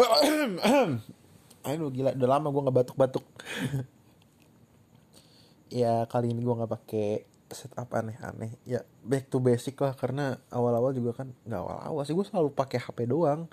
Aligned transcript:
Aduh 1.68 1.92
gila, 1.92 2.16
udah 2.16 2.28
lama 2.28 2.48
gue 2.48 2.62
nggak 2.64 2.78
batuk-batuk. 2.82 3.26
ya 5.80 6.08
kali 6.08 6.32
ini 6.32 6.40
gue 6.40 6.54
nggak 6.56 6.72
pakai 6.72 7.08
setup 7.50 7.92
aneh-aneh. 7.92 8.56
Ya 8.64 8.86
back 9.04 9.28
to 9.28 9.42
basic 9.42 9.76
lah 9.82 9.92
karena 9.92 10.40
awal-awal 10.48 10.96
juga 10.96 11.24
kan 11.24 11.28
nggak 11.44 11.60
awal-awal 11.60 12.02
sih 12.08 12.16
gue 12.16 12.24
selalu 12.24 12.50
pakai 12.56 12.80
HP 12.80 13.10
doang. 13.10 13.50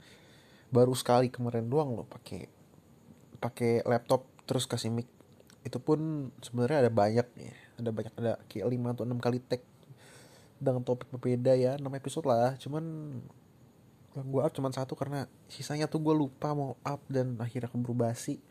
Baru 0.71 0.96
sekali 0.96 1.31
kemarin 1.31 1.68
doang 1.68 1.96
loh 1.96 2.08
pakai 2.08 2.48
pakai 3.38 3.84
laptop 3.84 4.24
terus 4.48 4.66
kasih 4.66 4.94
mic. 4.94 5.08
Itu 5.68 5.84
pun 5.84 6.32
sebenarnya 6.40 6.88
ada 6.88 6.92
banyak 6.92 7.28
nih, 7.36 7.52
ada 7.76 7.90
banyak 7.92 8.14
ada 8.16 8.34
kayak 8.48 8.72
5 8.72 8.96
atau 8.96 9.04
6 9.04 9.20
kali 9.20 9.40
tag 9.44 9.62
dengan 10.58 10.82
topik 10.82 11.14
berbeda 11.14 11.54
ya 11.54 11.78
6 11.78 11.86
episode 11.94 12.26
lah 12.26 12.58
cuman 12.58 13.14
gue 14.26 14.42
up 14.42 14.54
cuma 14.54 14.74
satu 14.74 14.97
karena 14.97 15.29
sisanya 15.52 15.86
tuh 15.86 16.02
gue 16.02 16.16
lupa 16.16 16.55
mau 16.55 16.80
up 16.81 17.02
dan 17.12 17.38
akhirnya 17.38 17.70
keburu 17.70 17.94
basi. 17.94 18.41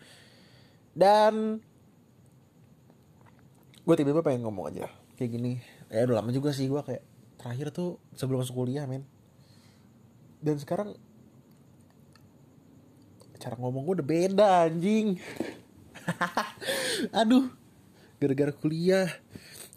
Dan 0.97 1.61
gue 3.87 3.95
tiba-tiba 3.95 4.23
pengen 4.27 4.47
ngomong 4.47 4.71
aja 4.75 4.91
kayak 5.19 5.31
gini. 5.35 5.53
Ya 5.91 6.07
udah 6.07 6.23
lama 6.23 6.31
juga 6.31 6.51
sih 6.55 6.67
gue 6.67 6.81
kayak 6.83 7.03
terakhir 7.39 7.71
tuh 7.75 7.99
sebelum 8.15 8.43
masuk 8.43 8.55
kuliah 8.55 8.87
men. 8.87 9.07
Dan 10.43 10.59
sekarang 10.61 10.95
cara 13.37 13.55
ngomong 13.59 13.83
gue 13.87 13.95
udah 14.03 14.09
beda 14.09 14.49
anjing. 14.69 15.19
Aduh 17.21 17.51
gara-gara 18.17 18.53
kuliah. 18.53 19.09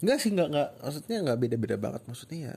Enggak 0.00 0.18
sih 0.24 0.32
nggak 0.32 0.48
nggak 0.48 0.68
maksudnya 0.80 1.16
nggak 1.24 1.38
beda-beda 1.38 1.76
banget. 1.76 2.02
Maksudnya 2.08 2.38
ya 2.40 2.54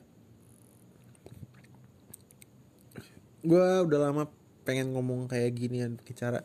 gue 3.44 3.68
udah 3.86 4.00
lama 4.10 4.24
pengen 4.64 4.96
ngomong 4.96 5.28
kayak 5.28 5.52
ginian 5.60 6.00
cara 6.16 6.42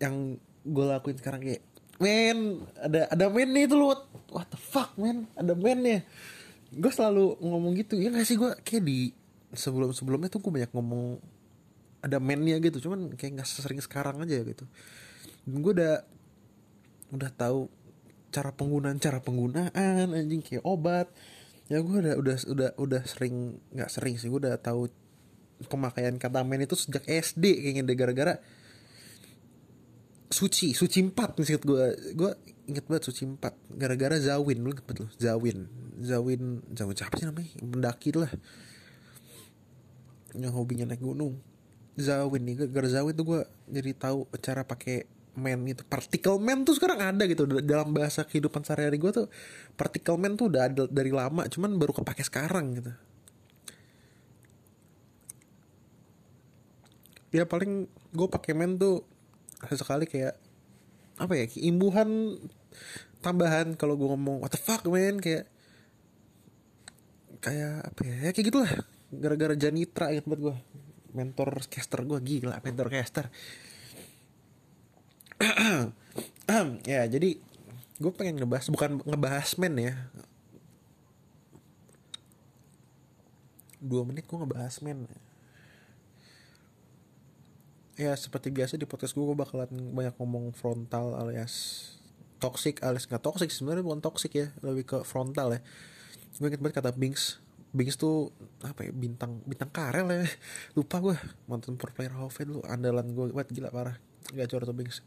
yang 0.00 0.40
gue 0.64 0.84
lakuin 0.84 1.16
sekarang 1.20 1.40
kayak 1.44 1.62
men 1.96 2.64
ada 2.76 3.08
ada 3.08 3.24
men 3.28 3.52
nih 3.52 3.68
itu 3.68 3.76
lu 3.76 3.92
what, 3.92 4.08
what 4.32 4.48
the 4.52 4.60
fuck 4.60 4.92
men? 5.00 5.28
Ada 5.36 5.52
men 5.56 5.80
ya 5.84 6.00
gue 6.72 6.92
selalu 6.92 7.38
ngomong 7.40 7.72
gitu. 7.78 7.94
Ya 7.96 8.10
gak 8.10 8.26
sih? 8.26 8.36
Gue 8.36 8.52
kayak 8.60 8.82
di 8.84 9.14
sebelum 9.54 9.94
sebelumnya 9.94 10.28
tuh 10.28 10.42
gue 10.42 10.52
banyak 10.52 10.72
ngomong 10.74 11.22
ada 12.02 12.18
mennya 12.18 12.58
gitu. 12.60 12.88
Cuman 12.88 13.14
kayak 13.14 13.42
nggak 13.42 13.48
sering 13.48 13.80
sekarang 13.82 14.20
aja 14.22 14.42
gitu. 14.42 14.64
Gue 15.46 15.72
udah 15.72 16.02
udah 17.14 17.30
tahu 17.32 17.70
cara 18.34 18.50
penggunaan 18.52 18.98
cara 18.98 19.22
penggunaan 19.22 20.12
anjing 20.12 20.42
kayak 20.42 20.64
obat. 20.66 21.08
Ya 21.66 21.82
gue 21.82 21.96
udah 21.98 22.14
udah 22.18 22.36
udah 22.46 22.70
udah 22.78 23.02
sering 23.06 23.58
nggak 23.74 23.90
sering 23.90 24.18
sih. 24.18 24.28
Gue 24.30 24.42
udah 24.42 24.58
tahu 24.58 24.90
pemakaian 25.68 26.20
kata 26.20 26.44
men 26.44 26.64
itu 26.64 26.76
sejak 26.76 27.08
SD 27.08 27.64
kayaknya 27.64 27.82
deh 27.88 27.96
gara-gara 27.96 28.34
suci 30.26 30.74
suci 30.74 30.98
empat 31.00 31.38
nih 31.38 31.56
gue 31.62 31.84
gue 32.12 32.30
inget 32.66 32.84
banget 32.86 33.04
suci 33.08 33.22
empat. 33.24 33.54
Gara-gara 33.70 34.18
Zawin 34.18 34.58
lu 34.60 34.74
inget 34.74 34.86
lu 34.98 35.06
Zawin. 35.16 35.70
Zawin 36.02 36.42
Zawin 36.74 36.96
siapa 36.98 37.14
sih 37.16 37.26
namanya? 37.26 37.50
Mendaki 37.62 38.10
lah 38.14 38.30
yang 40.36 40.52
hobinya 40.52 40.84
naik 40.84 41.00
gunung. 41.00 41.40
Zawin 41.96 42.42
nih 42.44 42.68
gara 42.68 42.90
Zawin 42.90 43.14
tuh 43.14 43.24
gue 43.24 43.40
jadi 43.70 43.90
tahu 43.96 44.26
cara 44.42 44.66
pakai 44.66 45.06
men 45.38 45.62
itu. 45.64 45.86
Partikel 45.86 46.42
men 46.42 46.66
tuh 46.66 46.74
sekarang 46.76 47.00
ada 47.00 47.24
gitu. 47.24 47.46
Dalam 47.46 47.94
bahasa 47.94 48.26
kehidupan 48.26 48.66
sehari-hari 48.66 48.98
gue 48.98 49.12
tuh 49.14 49.26
partikel 49.78 50.18
men 50.18 50.34
tuh 50.34 50.50
udah 50.50 50.68
ada 50.68 50.84
dari 50.90 51.14
lama 51.14 51.46
cuman 51.46 51.78
baru 51.78 51.94
kepake 52.02 52.26
sekarang 52.26 52.82
gitu 52.82 52.92
ya 57.36 57.44
paling 57.44 57.84
gue 58.16 58.28
pakai 58.32 58.56
men 58.56 58.80
tuh 58.80 59.04
sekali 59.76 60.08
kayak 60.08 60.32
apa 61.16 61.32
ya 61.36 61.44
imbuhan 61.68 62.36
tambahan 63.20 63.76
kalau 63.76 63.96
gue 63.96 64.08
ngomong 64.08 64.40
what 64.40 64.52
the 64.52 64.60
fuck 64.60 64.84
man? 64.88 65.20
Kayak 65.20 65.48
kayak 67.44 67.92
apa 67.92 68.00
ya, 68.04 68.14
ya 68.24 68.30
kayak 68.32 68.46
gitulah. 68.48 68.72
Gara-gara 69.12 69.54
Janitra 69.54 70.12
inget 70.12 70.24
banget 70.24 70.40
gue 70.48 70.56
mentor 71.16 71.50
caster 71.68 72.00
gue 72.04 72.18
gila 72.20 72.56
mentor 72.64 72.88
caster. 72.88 73.28
Ya 76.86 77.02
jadi 77.10 77.36
gue 77.98 78.12
pengen 78.14 78.38
ngebahas 78.38 78.70
bukan 78.70 79.02
ngebahas 79.02 79.50
men 79.58 79.74
ya. 79.76 79.94
Dua 83.82 84.06
menit 84.06 84.24
gue 84.24 84.38
ngebahas 84.38 84.78
men 84.80 85.10
ya 87.96 88.12
seperti 88.12 88.52
biasa 88.52 88.76
di 88.76 88.84
podcast 88.84 89.16
gue 89.16 89.24
gue 89.24 89.36
bakalan 89.36 89.72
banyak 89.72 90.14
ngomong 90.20 90.52
frontal 90.52 91.16
alias 91.16 91.88
toxic 92.36 92.84
alias 92.84 93.08
nggak 93.08 93.24
toxic 93.24 93.48
sebenarnya 93.48 93.84
bukan 93.84 94.04
toxic 94.04 94.32
ya 94.36 94.52
lebih 94.60 94.84
ke 94.84 94.98
frontal 95.02 95.56
ya. 95.56 95.60
Gue 96.36 96.52
inget 96.52 96.60
banget 96.60 96.84
kata 96.84 96.92
Bings 96.92 97.40
Bings 97.72 97.96
tuh 97.96 98.32
apa 98.60 98.84
ya 98.84 98.92
bintang 98.92 99.40
bintang 99.48 99.72
karel 99.72 100.08
ya. 100.12 100.28
Lupa 100.76 101.00
gue 101.00 101.16
mantan 101.48 101.80
pro 101.80 101.92
player 101.92 102.12
Hall 102.12 102.28
lu. 102.44 102.60
Andalan 102.68 103.08
gue 103.16 103.32
buat 103.32 103.48
gila 103.48 103.72
parah. 103.72 103.96
Gak 104.36 104.52
tuh 104.52 104.60
Bings 104.76 105.00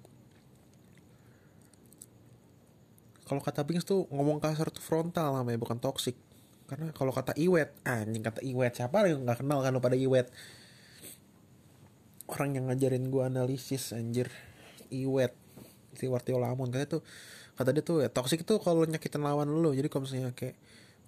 kalau 3.30 3.46
kata 3.46 3.62
Bings 3.62 3.86
tuh 3.86 4.10
ngomong 4.10 4.42
kasar 4.42 4.74
tuh 4.74 4.82
frontal 4.82 5.38
namanya 5.38 5.62
bukan 5.62 5.78
toxic. 5.78 6.18
Karena 6.66 6.90
kalau 6.98 7.14
kata 7.14 7.38
Iwet 7.38 7.78
anjing 7.86 8.26
kata 8.26 8.42
Iwet 8.42 8.74
siapa 8.74 9.06
yang 9.06 9.22
nggak 9.22 9.46
kenal 9.46 9.62
kan 9.62 9.70
lo 9.70 9.78
pada 9.78 9.94
Iwet 9.94 10.34
orang 12.30 12.56
yang 12.56 12.66
ngajarin 12.70 13.10
gue 13.10 13.24
analisis 13.26 13.92
anjir. 13.98 14.30
Iwet 14.90 15.34
si 15.98 16.06
Wartio 16.06 16.38
Lamun 16.38 16.70
katanya 16.70 16.98
tuh 16.98 17.02
kata 17.58 17.76
dia 17.76 17.84
tuh 17.84 18.00
ya 18.06 18.10
toxic 18.10 18.46
itu 18.48 18.56
kalau 18.64 18.88
nyakitin 18.88 19.20
lawan 19.20 19.52
lo 19.52 19.76
jadi 19.76 19.92
kalau 19.92 20.08
misalnya 20.08 20.32
kayak 20.32 20.56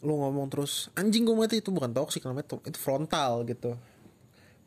lu 0.01 0.17
ngomong 0.17 0.49
terus 0.49 0.89
anjing 0.97 1.23
gue 1.23 1.37
mati. 1.37 1.61
Itu 1.61 1.69
bukan 1.69 1.93
toxic 1.93 2.25
namanya 2.25 2.57
itu, 2.57 2.79
frontal 2.81 3.45
gitu. 3.45 3.77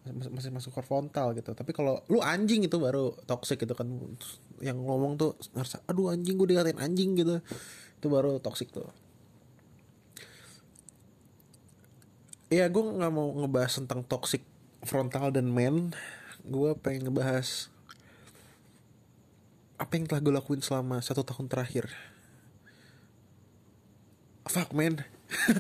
Masih 0.07 0.55
masuk 0.55 0.79
ke 0.79 0.83
frontal 0.85 1.35
gitu. 1.35 1.51
Tapi 1.53 1.75
kalau 1.75 2.01
lu 2.07 2.23
anjing 2.23 2.63
itu 2.63 2.77
baru 2.79 3.19
toxic 3.27 3.59
gitu 3.59 3.75
kan. 3.75 3.91
Yang 4.63 4.79
ngomong 4.79 5.19
tuh 5.19 5.35
ngerasa 5.53 5.83
aduh 5.91 6.15
anjing 6.15 6.39
gue 6.39 6.55
dikatain 6.55 6.79
anjing 6.79 7.19
gitu. 7.19 7.43
Itu 7.99 8.07
baru 8.07 8.39
toxic 8.39 8.71
tuh. 8.71 8.87
Ya 12.55 12.71
gue 12.71 12.83
nggak 12.83 13.11
mau 13.11 13.35
ngebahas 13.43 13.83
tentang 13.83 14.07
toxic 14.07 14.47
frontal 14.87 15.35
dan 15.35 15.51
men 15.51 15.91
gue 16.45 16.71
pengen 16.77 17.09
ngebahas 17.09 17.73
apa 19.81 19.93
yang 19.97 20.05
telah 20.07 20.21
gue 20.21 20.35
lakuin 20.37 20.61
selama 20.61 21.01
satu 21.01 21.25
tahun 21.25 21.49
terakhir. 21.49 21.91
Fuck 24.45 24.77
man. 24.77 25.03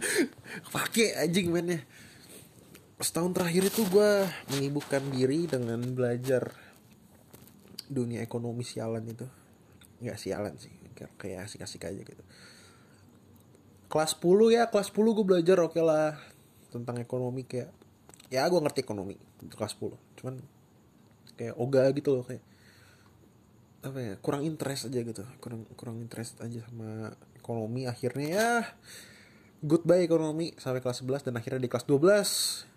Pakai 0.75 1.25
anjing 1.25 1.50
men 1.50 1.67
ya. 1.67 1.81
Setahun 3.00 3.34
terakhir 3.34 3.69
itu 3.69 3.83
gue 3.91 4.11
menyibukkan 4.55 5.03
diri 5.11 5.50
dengan 5.50 5.83
belajar 5.97 6.55
dunia 7.89 8.23
ekonomi 8.23 8.62
sialan 8.62 9.03
itu. 9.09 9.27
Nggak 10.05 10.19
sialan 10.21 10.55
sih 10.61 10.84
kayak 10.94 11.50
asik-asik 11.50 11.91
aja 11.91 12.00
gitu. 12.00 12.25
Kelas 13.91 14.15
10 14.17 14.55
ya 14.55 14.62
kelas 14.71 14.94
10 14.94 15.17
gue 15.17 15.27
belajar 15.27 15.56
oke 15.59 15.75
okay 15.75 15.83
lah 15.83 16.15
tentang 16.71 16.99
ekonomi 16.99 17.47
kayak 17.47 17.71
ya 18.33 18.47
gue 18.50 18.59
ngerti 18.59 18.83
ekonomi 18.83 19.15
kelas 19.55 19.78
10 19.78 19.94
cuman 20.19 20.34
kayak 21.34 21.59
oga 21.59 21.91
gitu 21.95 22.11
loh 22.15 22.25
kayak 22.27 22.43
apa 23.84 24.00
ya 24.00 24.17
kurang 24.19 24.43
interest 24.49 24.89
aja 24.89 25.00
gitu. 25.05 25.22
Kurang 25.45 25.69
kurang 25.77 26.00
interest 26.00 26.41
aja 26.41 26.65
sama 26.65 27.12
ekonomi. 27.37 27.84
Akhirnya 27.84 28.28
ya 28.33 28.65
goodbye 29.61 30.05
ekonomi 30.05 30.56
sampai 30.56 30.81
kelas 30.81 31.05
11 31.05 31.28
dan 31.28 31.37
akhirnya 31.37 31.61
di 31.61 31.69
kelas 31.69 31.84
12 31.89 32.73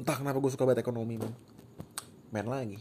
entah 0.00 0.16
kenapa 0.16 0.40
gue 0.40 0.48
suka 0.48 0.64
banget 0.64 0.84
ekonomi 0.84 1.20
man. 1.20 1.32
Main 2.32 2.48
lagi. 2.48 2.80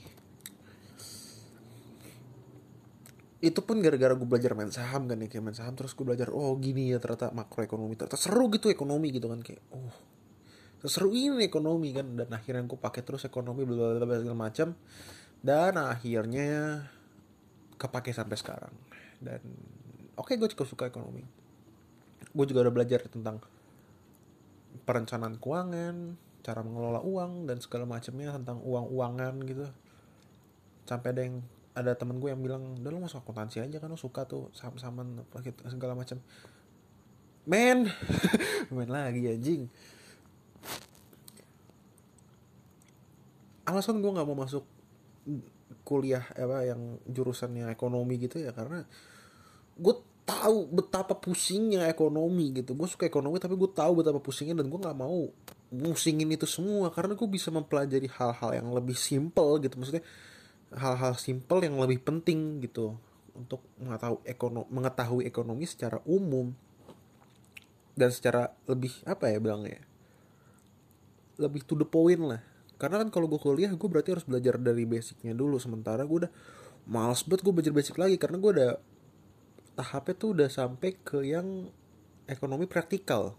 Itu 3.39 3.63
pun 3.63 3.79
gara-gara 3.79 4.15
gue 4.15 4.27
belajar 4.27 4.51
main 4.55 4.71
saham 4.71 5.07
kan 5.07 5.19
ya 5.19 5.27
kayak 5.31 5.43
main 5.43 5.55
saham 5.55 5.75
terus 5.75 5.95
gue 5.95 6.03
belajar 6.03 6.31
oh 6.31 6.55
gini 6.59 6.91
ya 6.91 6.99
ternyata 6.99 7.31
makroekonomi 7.31 7.95
ternyata 7.95 8.19
seru 8.19 8.51
gitu 8.51 8.67
ekonomi 8.67 9.15
gitu 9.15 9.31
kan 9.31 9.39
kayak 9.43 9.63
oh 9.71 10.08
seru 10.87 11.11
ini 11.11 11.43
ekonomi 11.43 11.91
kan? 11.91 12.15
Dan 12.15 12.29
akhirnya 12.31 12.63
gue 12.63 12.79
pakai 12.79 13.03
terus 13.03 13.27
ekonomi 13.27 13.67
bla 13.67 13.99
segala 13.99 14.37
macam 14.37 14.77
dan 15.43 15.73
akhirnya 15.75 16.85
kepake 17.75 18.15
sampai 18.15 18.37
sekarang. 18.39 18.75
Dan 19.19 19.41
oke 20.15 20.31
okay, 20.31 20.35
gue 20.39 20.47
juga 20.51 20.63
suka 20.63 20.87
ekonomi. 20.87 21.23
Gue 22.31 22.45
juga 22.47 22.63
udah 22.63 22.73
belajar 22.73 23.03
tentang 23.11 23.43
perencanaan 24.87 25.35
keuangan 25.41 26.15
cara 26.39 26.63
mengelola 26.63 27.03
uang 27.03 27.51
dan 27.51 27.59
segala 27.59 27.83
macamnya 27.83 28.31
tentang 28.39 28.63
uang-uangan 28.63 29.35
gitu. 29.43 29.67
Sampai 30.87 31.11
ada 31.11 31.21
yang 31.27 31.43
ada 31.79 31.95
temen 31.95 32.19
gue 32.19 32.31
yang 32.31 32.41
bilang 32.43 32.75
udah 32.79 32.91
lo 32.91 32.99
masuk 32.99 33.23
akuntansi 33.23 33.63
aja 33.63 33.79
kan 33.79 33.87
lo 33.87 33.95
suka 33.95 34.27
tuh 34.27 34.51
saham-sahaman 34.51 35.23
segala 35.71 35.95
macam 35.95 36.19
men 37.47 37.87
main 38.75 38.89
lagi 38.91 39.31
anjing 39.31 39.71
alasan 43.69 44.01
gue 44.01 44.11
nggak 44.11 44.27
mau 44.27 44.37
masuk 44.37 44.65
kuliah 45.85 46.25
apa 46.33 46.65
yang 46.65 46.97
jurusannya 47.05 47.69
ekonomi 47.69 48.17
gitu 48.17 48.41
ya 48.41 48.53
karena 48.53 48.85
gue 49.77 49.95
tahu 50.29 50.69
betapa 50.69 51.17
pusingnya 51.17 51.89
ekonomi 51.89 52.61
gitu. 52.61 52.77
Gue 52.77 52.85
suka 52.85 53.09
ekonomi 53.09 53.41
tapi 53.41 53.57
gue 53.57 53.69
tahu 53.73 54.05
betapa 54.05 54.21
pusingnya 54.21 54.61
dan 54.61 54.69
gue 54.69 54.79
nggak 54.79 54.97
mau 54.97 55.25
musingin 55.73 56.29
itu 56.29 56.45
semua 56.45 56.93
karena 56.93 57.17
gue 57.17 57.29
bisa 57.29 57.49
mempelajari 57.49 58.05
hal-hal 58.05 58.51
yang 58.53 58.69
lebih 58.69 58.93
simple 58.93 59.57
gitu. 59.57 59.73
Maksudnya 59.81 60.05
hal-hal 60.73 61.17
simple 61.17 61.65
yang 61.65 61.81
lebih 61.81 62.05
penting 62.05 62.61
gitu 62.61 62.93
untuk 63.33 63.63
mengetahui 63.81 64.21
ekonomi 64.27 64.67
mengetahui 64.69 65.23
ekonomi 65.25 65.65
secara 65.65 65.97
umum 66.05 66.53
dan 67.97 68.13
secara 68.13 68.53
lebih 68.69 68.93
apa 69.07 69.31
ya 69.31 69.39
bilangnya 69.41 69.81
lebih 71.39 71.63
to 71.63 71.73
the 71.79 71.87
point 71.87 72.19
lah 72.19 72.43
karena 72.79 73.03
kan 73.03 73.11
kalau 73.11 73.27
gue 73.27 73.37
kuliah 73.37 73.69
gue 73.75 73.89
berarti 73.91 74.15
harus 74.15 74.25
belajar 74.25 74.55
dari 74.55 74.87
basicnya 74.87 75.35
dulu. 75.35 75.59
Sementara 75.59 76.07
gue 76.07 76.25
udah 76.25 76.31
males 76.87 77.21
banget 77.27 77.43
gue 77.43 77.53
belajar 77.53 77.73
basic 77.75 77.95
lagi 77.99 78.15
karena 78.15 78.39
gue 78.39 78.51
udah 78.55 78.71
tahapnya 79.75 80.15
tuh 80.15 80.29
udah 80.31 80.47
sampai 80.47 80.95
ke 80.95 81.19
yang 81.27 81.67
ekonomi 82.25 82.65
praktikal. 82.65 83.35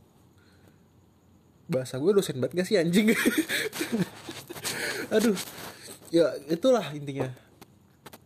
Bahasa 1.73 1.97
gue 1.97 2.13
dosen 2.13 2.37
banget 2.37 2.61
gak 2.61 2.69
sih 2.69 2.77
anjing? 2.77 3.17
Aduh. 5.17 5.39
Ya 6.11 6.37
itulah 6.51 6.85
intinya 6.91 7.31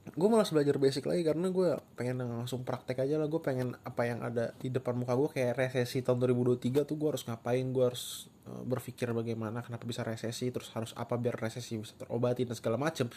gue 0.04 0.28
malas 0.28 0.52
belajar 0.52 0.76
basic 0.76 1.08
lagi 1.08 1.24
karena 1.24 1.48
gue 1.48 1.80
pengen 1.96 2.20
langsung 2.20 2.60
praktek 2.60 3.00
aja 3.08 3.16
lah. 3.16 3.24
Gue 3.24 3.40
pengen 3.40 3.72
apa 3.88 4.04
yang 4.04 4.20
ada 4.20 4.52
di 4.60 4.68
depan 4.68 4.92
muka 4.92 5.16
gue 5.16 5.40
kayak 5.40 5.56
resesi 5.56 6.04
tahun 6.04 6.20
2023 6.28 6.84
tuh 6.84 6.96
gue 7.00 7.08
harus 7.08 7.24
ngapain? 7.24 7.64
Gue 7.72 7.84
harus 7.88 8.28
uh, 8.44 8.60
berpikir 8.68 9.08
bagaimana 9.16 9.64
kenapa 9.64 9.88
bisa 9.88 10.04
resesi 10.04 10.52
terus 10.52 10.68
harus 10.76 10.92
apa 10.92 11.16
biar 11.16 11.40
resesi 11.40 11.80
bisa 11.80 11.96
terobati 11.96 12.44
dan 12.44 12.52
segala 12.52 12.76
macem. 12.76 13.08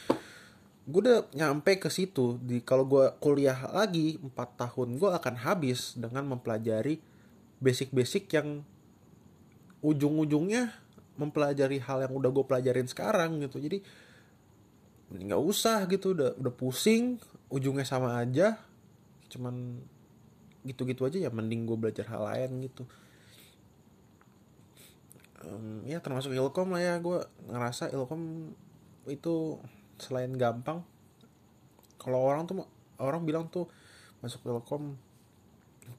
Gue 0.88 1.00
udah 1.04 1.28
nyampe 1.36 1.76
ke 1.76 1.92
situ. 1.92 2.40
Di 2.40 2.64
kalau 2.64 2.88
gue 2.88 3.12
kuliah 3.20 3.68
lagi 3.76 4.16
4 4.24 4.32
tahun 4.56 4.96
gue 4.96 5.10
akan 5.12 5.36
habis 5.44 6.00
dengan 6.00 6.24
mempelajari 6.24 7.04
basic-basic 7.60 8.32
yang 8.32 8.64
ujung-ujungnya 9.84 10.72
mempelajari 11.18 11.82
hal 11.82 12.06
yang 12.06 12.14
udah 12.16 12.32
gue 12.32 12.46
pelajarin 12.48 12.88
sekarang 12.88 13.44
gitu. 13.44 13.60
Jadi 13.60 13.84
nggak 15.08 15.40
usah 15.40 15.88
gitu 15.88 16.12
udah 16.12 16.36
udah 16.36 16.54
pusing 16.54 17.22
ujungnya 17.48 17.88
sama 17.88 18.20
aja. 18.20 18.60
Cuman 19.32 19.80
gitu-gitu 20.68 21.08
aja 21.08 21.18
ya 21.18 21.32
mending 21.32 21.64
gue 21.64 21.78
belajar 21.80 22.08
hal 22.12 22.28
lain 22.28 22.68
gitu. 22.68 22.84
Um, 25.48 25.86
ya 25.88 26.04
termasuk 26.04 26.36
ilkom 26.36 26.76
lah 26.76 26.82
ya 26.84 26.94
gue 27.00 27.24
ngerasa 27.48 27.94
ilkom 27.94 28.52
itu 29.08 29.62
selain 29.96 30.36
gampang 30.36 30.84
kalau 32.02 32.20
orang 32.20 32.44
tuh 32.44 32.68
orang 33.00 33.24
bilang 33.24 33.48
tuh 33.48 33.70
masuk 34.20 34.44
ilkom 34.44 34.98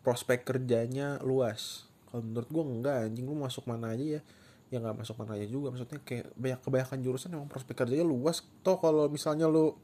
prospek 0.05 0.45
kerjanya 0.45 1.17
luas. 1.25 1.89
Kalau 2.09 2.25
menurut 2.25 2.49
gue 2.49 2.65
enggak 2.65 2.97
anjing 3.09 3.25
lu 3.25 3.37
masuk 3.37 3.65
mana 3.65 3.93
aja 3.93 4.21
ya 4.21 4.23
ya 4.69 4.79
nggak 4.85 4.97
masuk 5.01 5.17
mana 5.21 5.37
aja 5.37 5.49
juga. 5.49 5.73
Maksudnya 5.73 6.01
kayak 6.05 6.33
banyak 6.37 6.61
kebanyakan 6.61 6.99
jurusan 7.01 7.33
emang 7.33 7.49
prospek 7.49 7.85
kerjanya 7.85 8.05
luas. 8.05 8.45
Toh 8.61 8.77
kalau 8.77 9.09
misalnya 9.09 9.49
lu 9.49 9.77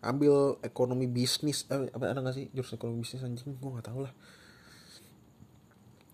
ambil 0.00 0.56
ekonomi 0.64 1.04
bisnis 1.04 1.68
eh, 1.68 1.92
apa 1.92 2.08
ada 2.08 2.24
nggak 2.24 2.34
sih 2.34 2.46
jurusan 2.50 2.76
ekonomi 2.78 3.06
bisnis 3.06 3.22
anjing? 3.22 3.54
Gue 3.58 3.70
nggak 3.70 3.86
tahu 3.86 4.00
lah. 4.02 4.12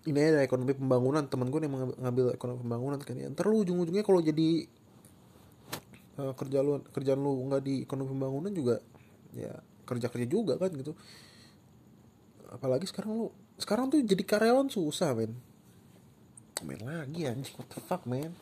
Ini 0.06 0.18
ada 0.22 0.40
ekonomi 0.44 0.76
pembangunan. 0.76 1.24
Temen 1.26 1.48
gue 1.48 1.60
yang 1.64 1.74
ngambil 1.98 2.36
ekonomi 2.36 2.58
pembangunan 2.62 2.98
kan 3.00 3.16
ya. 3.16 3.32
Ntar 3.32 3.48
lu 3.48 3.64
ujung-ujungnya 3.64 4.04
kalau 4.04 4.20
jadi 4.20 4.68
uh, 6.20 6.32
kerja 6.36 6.60
lu 6.60 6.84
kerjaan 6.92 7.20
lu 7.20 7.32
nggak 7.48 7.62
di 7.64 7.74
ekonomi 7.88 8.12
pembangunan 8.12 8.52
juga 8.52 8.76
ya 9.32 9.56
kerja 9.88 10.12
kerja 10.12 10.28
juga 10.28 10.60
kan 10.60 10.68
gitu. 10.76 10.92
Apalagi 12.52 12.84
sekarang 12.84 13.16
lu 13.16 13.26
sekarang 13.56 13.88
tuh 13.88 14.04
jadi 14.04 14.20
karyawan 14.20 14.68
susah 14.68 15.16
men 15.16 15.55
main 16.64 16.80
lagi 16.80 17.28
anjing. 17.28 17.52
What 17.58 17.68
the 17.68 17.80
fuck 17.84 18.08
man? 18.08 18.32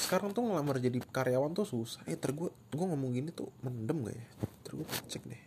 Sekarang 0.00 0.32
tuh 0.32 0.44
ngelamar 0.44 0.80
jadi 0.80 1.00
karyawan 1.00 1.52
tuh 1.52 1.68
susah. 1.68 2.00
Eh 2.08 2.16
ter 2.16 2.32
gue 2.32 2.48
ngomong 2.72 3.12
gini 3.12 3.32
tuh 3.32 3.48
mendem 3.60 4.08
gak 4.08 4.16
ya? 4.16 4.26
Ter 4.64 4.72
gue 4.76 4.86
cek 4.88 5.22
deh. 5.28 5.42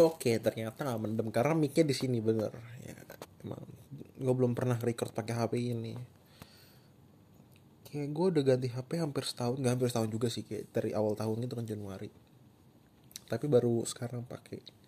Oke 0.00 0.36
ternyata 0.40 0.84
gak 0.84 1.00
mendem. 1.00 1.28
Karena 1.32 1.52
micnya 1.56 1.84
di 1.88 1.94
sini 1.96 2.20
bener. 2.20 2.52
Ya 2.84 2.96
emang. 3.44 3.64
Gue 4.16 4.34
belum 4.36 4.52
pernah 4.52 4.76
record 4.80 5.12
pakai 5.12 5.34
hp 5.36 5.52
ini. 5.56 5.94
Kayak 7.88 8.08
gue 8.12 8.26
udah 8.32 8.42
ganti 8.44 8.68
hp 8.72 8.90
hampir 8.96 9.24
setahun. 9.24 9.60
Gak 9.60 9.72
hampir 9.76 9.88
setahun 9.92 10.10
juga 10.12 10.28
sih 10.32 10.44
kayak 10.44 10.72
dari 10.72 10.90
awal 10.96 11.12
tahun 11.16 11.44
itu 11.44 11.52
kan 11.52 11.68
Januari. 11.68 12.08
Tapi 13.28 13.44
baru 13.48 13.84
sekarang 13.88 14.24
pakai 14.28 14.81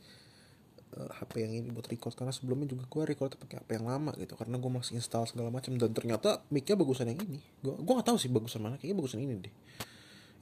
uh, 0.94 1.10
HP 1.20 1.44
yang 1.44 1.52
ini 1.54 1.68
buat 1.70 1.86
record. 1.90 2.14
Karena 2.14 2.30
sebelumnya 2.30 2.70
juga 2.70 2.86
gue 2.86 3.02
record 3.14 3.34
pakai 3.36 3.62
HP 3.62 3.82
yang 3.82 3.86
lama 3.90 4.14
gitu. 4.16 4.38
Karena 4.38 4.56
gue 4.58 4.70
masih 4.70 4.98
install 4.98 5.28
segala 5.28 5.50
macam. 5.50 5.74
Dan 5.74 5.90
ternyata 5.90 6.42
micnya 6.48 6.74
bagusan 6.78 7.10
yang 7.10 7.20
ini. 7.22 7.40
Gue 7.60 7.74
gue 7.76 7.92
nggak 7.94 8.08
tahu 8.08 8.18
sih 8.18 8.30
bagusan 8.30 8.62
mana. 8.62 8.78
Kayaknya 8.78 8.96
bagusan 8.98 9.20
ini 9.22 9.32
deh. 9.42 9.54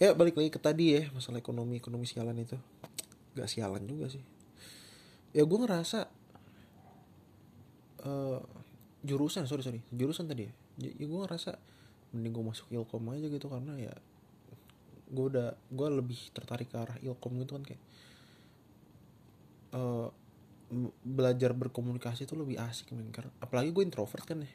Ya 0.00 0.12
balik 0.12 0.36
lagi 0.36 0.50
ke 0.52 0.60
tadi 0.60 0.96
ya. 0.96 1.02
Masalah 1.12 1.40
ekonomi 1.40 1.80
ekonomi 1.80 2.04
sialan 2.04 2.36
itu. 2.38 2.56
Gak 3.32 3.48
sialan 3.48 3.82
juga 3.88 4.12
sih. 4.12 4.22
Ya 5.32 5.48
gue 5.48 5.58
ngerasa 5.58 6.08
uh, 8.04 8.40
jurusan 9.00 9.48
sorry 9.48 9.64
sorry. 9.64 9.80
Jurusan 9.88 10.28
tadi 10.28 10.46
ya, 10.46 10.52
ya 10.92 11.06
gue 11.08 11.20
ngerasa 11.24 11.56
mending 12.12 12.32
gue 12.36 12.44
masuk 12.44 12.66
ilkom 12.68 13.08
aja 13.12 13.26
gitu. 13.28 13.48
Karena 13.48 13.72
ya 13.80 13.94
gue 15.12 15.24
udah 15.28 15.52
gue 15.68 15.88
lebih 15.92 16.20
tertarik 16.32 16.72
ke 16.72 16.76
arah 16.80 16.96
ilkom 17.04 17.36
gitu 17.36 17.60
kan 17.60 17.64
kayak 17.68 17.82
uh, 19.76 20.08
belajar 21.04 21.52
berkomunikasi 21.52 22.24
itu 22.24 22.34
lebih 22.34 22.56
asik 22.56 22.90
men. 22.96 23.12
Karena 23.12 23.30
apalagi 23.38 23.70
gue 23.70 23.84
introvert 23.84 24.24
kan 24.24 24.40
ya. 24.40 24.52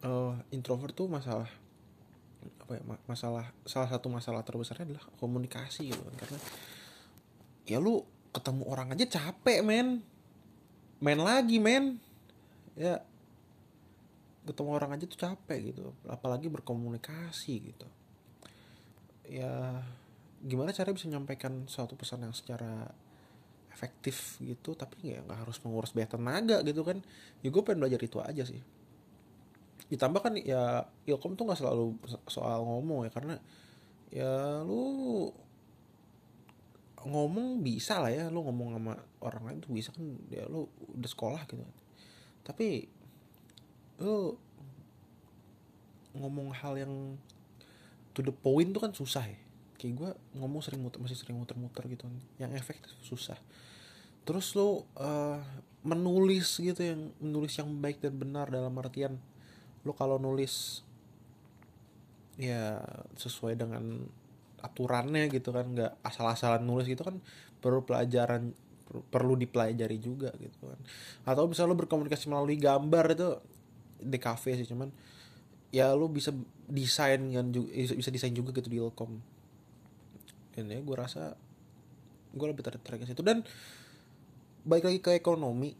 Uh, 0.00 0.32
introvert 0.52 0.96
tuh 0.96 1.08
masalah 1.08 1.48
apa 2.40 2.72
ya 2.72 2.82
masalah 3.04 3.52
salah 3.68 3.88
satu 3.92 4.08
masalah 4.08 4.40
terbesarnya 4.40 4.88
adalah 4.88 5.04
komunikasi 5.20 5.92
gitu 5.92 6.00
kan 6.00 6.16
karena 6.16 6.38
ya 7.68 7.76
lu 7.76 8.00
ketemu 8.32 8.62
orang 8.68 8.94
aja 8.94 9.04
capek 9.08 9.60
men. 9.64 10.04
Main 11.00 11.20
lagi 11.20 11.56
men. 11.58 11.98
Ya 12.76 13.02
ketemu 14.44 14.70
orang 14.72 14.96
aja 14.96 15.04
tuh 15.04 15.20
capek 15.20 15.74
gitu. 15.74 15.92
Apalagi 16.06 16.48
berkomunikasi 16.48 17.54
gitu. 17.72 17.88
Ya 19.26 19.84
gimana 20.40 20.72
cara 20.72 20.90
bisa 20.96 21.04
menyampaikan 21.04 21.68
suatu 21.68 21.94
pesan 21.94 22.24
yang 22.24 22.32
secara 22.32 22.88
efektif 23.70 24.36
gitu 24.42 24.74
tapi 24.76 25.14
ya 25.14 25.22
nggak 25.24 25.46
harus 25.46 25.56
menguras 25.64 25.94
banyak 25.94 26.10
tenaga 26.10 26.58
gitu 26.66 26.82
kan. 26.84 26.98
Ya 27.40 27.48
gue 27.48 27.62
pengen 27.64 27.80
belajar 27.86 28.00
itu 28.02 28.18
aja 28.20 28.42
sih. 28.44 28.60
Ditambah 29.90 30.20
kan 30.20 30.34
ya 30.38 30.86
ilkom 31.06 31.34
tuh 31.34 31.48
nggak 31.48 31.58
selalu 31.58 31.96
soal 32.30 32.62
ngomong 32.66 33.08
ya 33.08 33.10
karena 33.10 33.34
ya 34.10 34.62
lu 34.66 35.30
ngomong 37.00 37.64
bisa 37.64 37.96
lah 37.96 38.12
ya 38.12 38.28
lu 38.28 38.44
ngomong 38.44 38.76
sama 38.76 38.92
orang 39.24 39.42
lain 39.48 39.58
tuh 39.64 39.72
bisa 39.72 39.88
kan 39.90 40.04
ya 40.28 40.44
lu 40.46 40.68
udah 40.94 41.10
sekolah 41.10 41.40
gitu 41.48 41.62
kan. 41.62 41.76
Tapi 42.44 42.84
lu 44.04 44.36
ngomong 46.18 46.50
hal 46.50 46.74
yang 46.74 47.14
to 48.12 48.20
the 48.20 48.34
point 48.34 48.74
tuh 48.74 48.82
kan 48.82 48.90
susah 48.90 49.24
ya 49.24 49.38
kayak 49.80 49.94
gue 49.96 50.10
ngomong 50.36 50.60
sering 50.60 50.84
muter 50.84 51.00
masih 51.00 51.16
sering 51.16 51.40
muter-muter 51.40 51.88
gitu. 51.88 52.04
Yang 52.36 52.60
efektif 52.60 52.92
susah. 53.00 53.40
Terus 54.28 54.52
lo 54.52 54.84
uh, 55.00 55.40
menulis 55.80 56.60
gitu 56.60 56.76
yang 56.84 57.08
menulis 57.16 57.56
yang 57.56 57.72
baik 57.80 58.04
dan 58.04 58.20
benar 58.20 58.52
dalam 58.52 58.76
artian 58.76 59.16
lo 59.80 59.96
kalau 59.96 60.20
nulis 60.20 60.84
ya 62.36 62.84
sesuai 63.16 63.56
dengan 63.56 64.04
aturannya 64.60 65.32
gitu 65.32 65.56
kan 65.56 65.72
nggak 65.72 66.04
asal-asalan 66.04 66.60
nulis 66.60 66.84
gitu 66.84 67.00
kan 67.00 67.16
perlu 67.64 67.80
pelajaran 67.80 68.52
perlu 69.08 69.40
dipelajari 69.40 69.96
juga 69.96 70.36
gitu 70.36 70.68
kan. 70.68 70.80
Atau 71.24 71.48
bisa 71.48 71.64
lo 71.64 71.72
berkomunikasi 71.72 72.28
melalui 72.28 72.60
gambar 72.60 73.16
itu 73.16 73.28
di 74.00 74.18
cafe 74.20 74.56
sih 74.56 74.68
cuman 74.68 74.92
ya 75.70 75.94
lo 75.94 76.10
bisa 76.10 76.34
desain 76.66 77.20
kan 77.30 77.46
juga 77.54 77.68
bisa 77.72 78.10
desain 78.10 78.34
juga 78.34 78.50
gitu 78.56 78.68
di 78.68 78.80
Ilkom 78.80 79.29
ini 80.58 80.82
gue 80.82 80.96
rasa 80.96 81.36
gue 82.30 82.46
lebih 82.46 82.62
tertarik 82.66 83.02
ke 83.02 83.06
situ. 83.06 83.22
Dan 83.22 83.42
baik 84.66 84.86
lagi 84.86 84.98
ke 85.02 85.10
ekonomi 85.14 85.74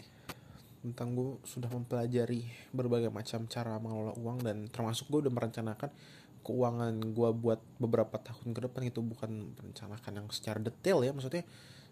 tentang 0.81 1.13
gue 1.13 1.37
sudah 1.45 1.69
mempelajari 1.69 2.73
berbagai 2.73 3.13
macam 3.13 3.45
cara 3.45 3.77
mengelola 3.77 4.17
uang 4.17 4.39
dan 4.41 4.57
termasuk 4.73 5.13
gue 5.13 5.29
udah 5.29 5.35
merencanakan 5.35 5.93
keuangan 6.41 6.95
gue 7.13 7.31
buat 7.37 7.61
beberapa 7.77 8.17
tahun 8.17 8.57
ke 8.57 8.61
depan. 8.71 8.81
Itu 8.89 9.05
bukan 9.05 9.55
merencanakan 9.59 10.13
yang 10.25 10.27
secara 10.33 10.59
detail 10.63 11.05
ya 11.05 11.13
maksudnya 11.13 11.45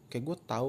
kayak 0.09 0.25
gue 0.25 0.37
tahu 0.49 0.69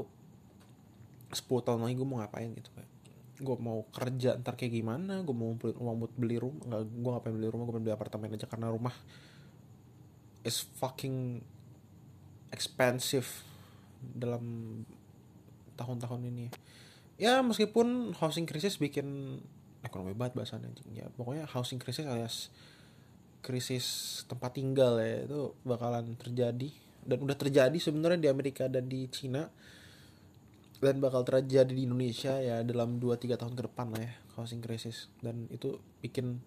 10 1.29 1.65
tahun 1.65 1.79
lagi 1.85 1.95
gue 1.95 2.07
mau 2.09 2.19
ngapain 2.19 2.49
gitu 2.57 2.73
kayak 2.73 2.91
gue 3.39 3.55
mau 3.63 3.87
kerja 3.95 4.35
ntar 4.43 4.59
kayak 4.59 4.75
gimana 4.75 5.23
gue 5.23 5.31
mau 5.31 5.55
beli 5.55 5.71
uang 5.79 5.95
buat 6.03 6.13
beli 6.19 6.35
rumah. 6.41 6.63
Nggak 6.67 6.81
gue 6.91 7.11
ngapain 7.15 7.33
beli 7.39 7.47
rumah 7.47 7.63
gue 7.63 7.73
pengen 7.77 7.85
beli 7.87 7.95
apartemen 7.95 8.35
aja 8.35 8.47
karena 8.51 8.67
rumah 8.67 8.95
is 10.43 10.67
fucking 10.75 11.39
expensive 12.49 13.27
dalam 14.01 14.43
tahun-tahun 15.75 16.21
ini. 16.27 16.47
Ya 17.19 17.43
meskipun 17.43 18.15
housing 18.15 18.47
crisis 18.47 18.79
bikin 18.79 19.39
ekonomi 19.83 20.11
banget 20.15 20.35
bahasanya 20.35 20.71
ya 20.91 21.07
pokoknya 21.15 21.47
housing 21.47 21.79
crisis 21.79 22.03
alias 22.03 22.51
krisis 23.39 23.87
tempat 24.27 24.59
tinggal 24.59 24.99
ya 24.99 25.23
itu 25.27 25.55
bakalan 25.63 26.15
terjadi. 26.19 26.71
Dan 26.99 27.23
udah 27.23 27.35
terjadi 27.39 27.75
sebenarnya 27.79 28.19
di 28.19 28.29
Amerika 28.29 28.67
dan 28.67 28.85
di 28.91 29.07
Cina. 29.07 29.47
Dan 30.79 31.03
bakal 31.03 31.27
terjadi 31.27 31.67
di 31.67 31.83
Indonesia 31.83 32.39
ya 32.39 32.63
dalam 32.63 33.03
2-3 33.03 33.35
tahun 33.35 33.51
ke 33.51 33.67
depan 33.67 33.91
lah 33.91 33.99
ya 34.03 34.13
housing 34.39 34.63
crisis. 34.63 35.11
Dan 35.19 35.47
itu 35.51 35.79
bikin 35.99 36.39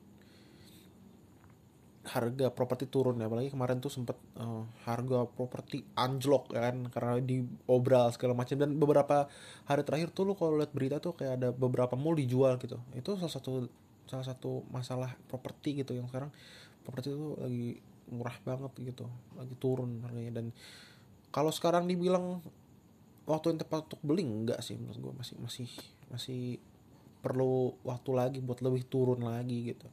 harga 2.03 2.51
properti 2.51 2.91
turun 2.91 3.23
ya. 3.23 3.31
Apalagi 3.31 3.55
kemarin 3.55 3.79
tuh 3.79 3.93
sempet 3.93 4.19
uh, 4.39 4.67
harga 4.87 5.27
properti 5.31 5.87
anjlok 5.95 6.51
kan 6.51 6.91
karena 6.91 7.23
diobral 7.23 8.11
segala 8.11 8.35
macam. 8.35 8.59
Dan 8.59 8.77
beberapa 8.77 9.31
hari 9.71 9.83
terakhir 9.87 10.11
tuh 10.11 10.27
lo 10.27 10.35
kalau 10.35 10.59
lihat 10.59 10.75
berita 10.75 10.99
tuh 10.99 11.15
kayak 11.15 11.33
ada 11.39 11.49
beberapa 11.55 11.95
mall 11.95 12.19
dijual 12.19 12.59
gitu. 12.59 12.79
Itu 12.95 13.15
salah 13.19 13.33
satu 13.33 13.53
salah 14.11 14.27
satu 14.27 14.67
masalah 14.75 15.15
properti 15.31 15.83
gitu 15.87 15.95
yang 15.95 16.11
sekarang 16.11 16.35
properti 16.83 17.15
itu 17.15 17.39
lagi 17.39 17.67
murah 18.11 18.37
banget 18.43 18.73
gitu 18.83 19.07
lagi 19.39 19.55
turun 19.63 20.03
harganya. 20.03 20.43
Dan 20.43 20.47
kalau 21.31 21.55
sekarang 21.55 21.87
dibilang 21.87 22.43
waktu 23.25 23.55
yang 23.55 23.61
tepat 23.63 23.87
untuk 23.87 24.03
beli 24.03 24.27
enggak 24.27 24.59
sih 24.61 24.75
menurut 24.75 24.99
gue 24.99 25.13
masih 25.15 25.37
masih 25.39 25.69
masih 26.11 26.43
perlu 27.23 27.79
waktu 27.87 28.11
lagi 28.11 28.39
buat 28.43 28.59
lebih 28.61 28.91
turun 28.91 29.23
lagi 29.23 29.73
gitu 29.73 29.87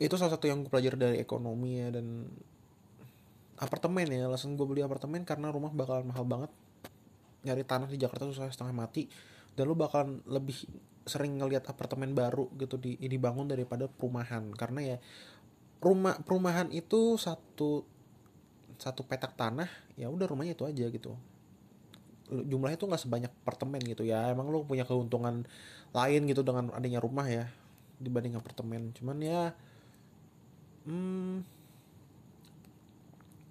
itu 0.00 0.16
salah 0.16 0.32
satu 0.32 0.48
yang 0.48 0.64
gue 0.64 0.72
pelajari 0.72 0.96
dari 0.96 1.18
ekonomi 1.20 1.76
ya 1.76 1.92
dan 1.92 2.24
apartemen 3.60 4.08
ya. 4.08 4.24
Alasan 4.24 4.56
gue 4.56 4.64
beli 4.64 4.80
apartemen 4.80 5.28
karena 5.28 5.52
rumah 5.52 5.68
bakalan 5.68 6.08
mahal 6.08 6.24
banget. 6.24 6.50
Nyari 7.44 7.62
tanah 7.68 7.88
di 7.92 8.00
Jakarta 8.00 8.24
susah 8.24 8.48
setengah 8.48 8.72
mati. 8.72 9.12
Dan 9.52 9.68
lu 9.68 9.76
bakalan 9.76 10.24
lebih 10.24 10.56
sering 11.04 11.36
ngelihat 11.36 11.68
apartemen 11.68 12.16
baru 12.16 12.48
gitu 12.56 12.80
di 12.80 12.96
dibangun 12.96 13.44
daripada 13.44 13.92
perumahan. 13.92 14.48
Karena 14.56 14.96
ya 14.96 14.98
rumah 15.84 16.16
perumahan 16.24 16.72
itu 16.72 17.20
satu 17.20 17.84
satu 18.80 19.04
petak 19.04 19.36
tanah 19.36 19.68
ya 20.00 20.08
udah 20.08 20.24
rumahnya 20.24 20.56
itu 20.56 20.64
aja 20.64 20.88
gitu. 20.88 21.12
Jumlahnya 22.32 22.80
tuh 22.80 22.88
nggak 22.88 23.02
sebanyak 23.04 23.32
apartemen 23.44 23.84
gitu 23.84 24.08
ya. 24.08 24.32
Emang 24.32 24.48
lu 24.48 24.64
punya 24.64 24.88
keuntungan 24.88 25.44
lain 25.92 26.20
gitu 26.24 26.40
dengan 26.40 26.72
adanya 26.72 27.04
rumah 27.04 27.28
ya 27.28 27.52
dibanding 28.00 28.40
apartemen. 28.40 28.96
Cuman 28.96 29.20
ya 29.20 29.52
hmm, 30.88 31.36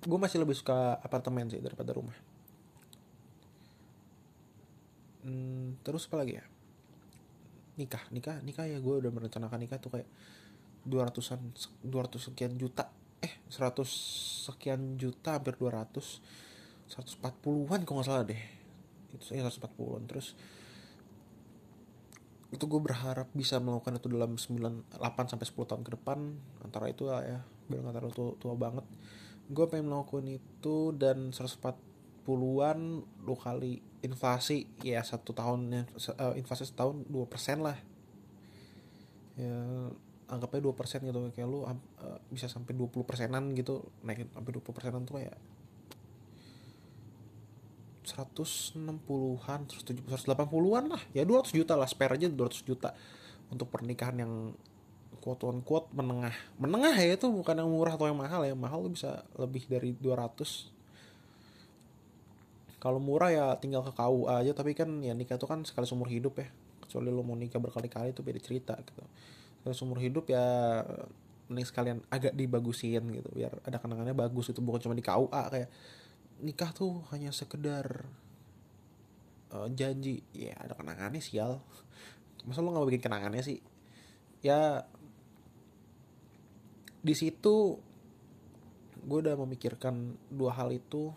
gue 0.05 0.19
masih 0.19 0.39
lebih 0.41 0.55
suka 0.55 0.97
apartemen 1.03 1.51
sih 1.51 1.59
daripada 1.59 1.93
rumah. 1.93 2.15
Hmm, 5.25 5.75
terus 5.83 6.07
apa 6.07 6.23
lagi 6.23 6.39
ya? 6.39 6.45
Nikah 7.75 8.03
nikah 8.11 8.37
nikah 8.41 8.65
ya. 8.65 8.79
Gue 8.79 9.03
udah 9.03 9.11
merencanakan 9.11 9.59
nikah 9.59 9.77
tuh 9.77 9.91
kayak 9.93 10.09
dua 10.87 11.11
ratusan 11.11 11.39
dua 11.83 12.07
ratus 12.07 12.31
sekian 12.31 12.55
juta. 12.55 12.87
Eh 13.19 13.43
seratus 13.51 13.89
sekian 14.47 14.95
juta 14.95 15.35
hampir 15.35 15.59
dua 15.59 15.83
ratus. 15.83 16.23
seratus 16.89 17.21
empat 17.21 17.37
puluhan 17.45 17.85
kalau 17.85 18.01
nggak 18.01 18.09
salah 18.09 18.25
deh. 18.25 18.41
Itu 19.13 19.21
saya 19.21 19.45
140 19.45 20.09
terus 20.09 20.33
itu 22.49 22.65
gue 22.65 22.81
berharap 22.81 23.29
bisa 23.37 23.61
melakukan 23.61 24.01
itu 24.01 24.09
dalam 24.09 24.33
9, 24.33 24.97
8 24.97 25.29
sampai 25.29 25.45
10 25.45 25.69
tahun 25.69 25.83
ke 25.85 25.91
depan. 26.01 26.17
Antara 26.65 26.89
itu 26.89 27.05
lah 27.05 27.21
ya 27.21 27.39
biar 27.69 27.85
nggak 27.85 27.95
terlalu 28.01 28.13
tua, 28.17 28.31
tua 28.41 28.53
banget. 28.57 28.85
Gue 29.53 29.65
pengen 29.69 29.93
melakukan 29.93 30.25
itu 30.25 30.75
dan 30.97 31.29
140-an 31.29 32.79
dua 33.21 33.37
kali 33.37 33.81
inflasi 34.01 34.65
ya 34.81 35.01
satu 35.05 35.33
tahun 35.33 35.85
uh, 35.93 36.33
inflasi 36.33 36.65
setahun 36.65 37.05
2% 37.05 37.61
lah. 37.61 37.77
Ya 39.37 39.55
anggapnya 40.29 40.61
2% 40.69 41.09
gitu 41.09 41.19
kayak 41.33 41.49
lu 41.49 41.65
uh, 41.65 41.77
bisa 42.29 42.45
sampai 42.45 42.77
20 42.77 43.01
persenan 43.05 43.53
gitu 43.57 43.89
naikin 44.05 44.29
sampai 44.29 44.51
20 44.53 44.77
persenan 44.77 45.01
tuh 45.05 45.21
kayak 45.21 45.37
160-an, 48.09 49.61
180-an 49.69 50.85
lah. 50.89 51.01
Ya 51.13 51.23
200 51.25 51.53
juta 51.53 51.73
lah, 51.77 51.85
spare 51.85 52.17
aja 52.17 52.25
200 52.25 52.65
juta 52.65 52.93
untuk 53.49 53.69
pernikahan 53.69 54.17
yang 54.17 54.33
quote 55.19 55.45
on 55.45 55.61
quote 55.61 55.91
menengah. 55.93 56.33
Menengah 56.57 56.95
ya 56.97 57.13
itu 57.13 57.27
bukan 57.29 57.59
yang 57.59 57.69
murah 57.69 57.93
atau 57.93 58.09
yang 58.09 58.17
mahal 58.17 58.41
ya. 58.45 58.55
Mahal 58.57 58.85
tuh 58.89 58.93
bisa 58.97 59.23
lebih 59.37 59.69
dari 59.69 59.93
200. 59.93 60.69
Kalau 62.79 62.99
murah 63.03 63.29
ya 63.29 63.45
tinggal 63.59 63.83
ke 63.83 63.91
KUA 63.91 64.33
aja, 64.47 64.51
tapi 64.55 64.71
kan 64.71 64.87
ya 65.03 65.11
nikah 65.11 65.35
itu 65.35 65.45
kan 65.45 65.61
sekali 65.67 65.83
seumur 65.85 66.07
hidup 66.07 66.39
ya. 66.39 66.47
Kecuali 66.79 67.11
lo 67.11 67.21
mau 67.21 67.35
nikah 67.35 67.59
berkali-kali 67.59 68.15
itu 68.15 68.23
beda 68.23 68.39
cerita 68.39 68.73
gitu. 68.79 69.03
Sekali 69.59 69.75
seumur 69.75 69.99
hidup 69.99 70.31
ya 70.31 70.41
mending 71.49 71.65
sekalian 71.65 71.97
agak 72.13 72.37
dibagusin 72.37 73.01
gitu 73.09 73.29
biar 73.33 73.49
ada 73.65 73.81
kenangannya 73.81 74.13
bagus 74.13 74.53
itu 74.53 74.61
bukan 74.61 74.85
cuma 74.85 74.93
di 74.93 75.01
KUA 75.01 75.43
kayak 75.49 75.69
nikah 76.39 76.71
tuh 76.71 77.03
hanya 77.11 77.31
sekedar 77.35 78.07
uh, 79.51 79.67
janji. 79.71 80.23
Ya 80.31 80.55
ada 80.59 80.75
kenangannya 80.75 81.19
sial 81.19 81.59
masa 82.47 82.63
lo 82.63 82.71
nggak 82.71 82.87
bikin 82.95 83.03
kenangannya 83.11 83.43
sih? 83.43 83.59
Ya 84.39 84.87
di 86.99 87.15
situ 87.15 87.79
gue 88.99 89.19
udah 89.23 89.35
memikirkan 89.39 90.15
dua 90.27 90.55
hal 90.55 90.75
itu 90.75 91.11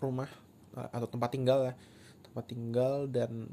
rumah 0.00 0.28
uh, 0.76 0.88
atau 0.92 1.08
tempat 1.08 1.30
tinggal 1.36 1.72
ya. 1.72 1.74
Tempat 2.24 2.44
tinggal 2.48 3.08
dan 3.08 3.48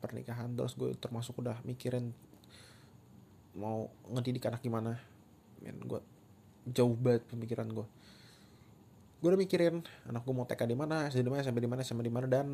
pernikahan. 0.00 0.52
Terus 0.52 0.76
gue 0.76 0.92
termasuk 0.96 1.40
udah 1.40 1.60
mikirin 1.64 2.12
mau 3.56 3.88
ngedidik 4.12 4.44
anak 4.48 4.60
gimana. 4.60 5.00
Men 5.64 5.80
gue 5.80 6.00
jauh 6.68 6.92
banget 6.92 7.24
pemikiran 7.32 7.68
gue 7.72 7.88
gue 9.20 9.28
udah 9.28 9.40
mikirin 9.40 9.84
anak 10.08 10.24
gue 10.24 10.34
mau 10.34 10.48
TK 10.48 10.64
di 10.64 10.76
mana 10.76 11.12
SD 11.12 11.20
di 11.20 11.30
mana 11.30 11.44
SMP 11.44 11.60
di 11.60 11.68
mana 11.68 11.80
SMA 11.84 12.02
di 12.04 12.12
mana 12.12 12.26
dan 12.26 12.48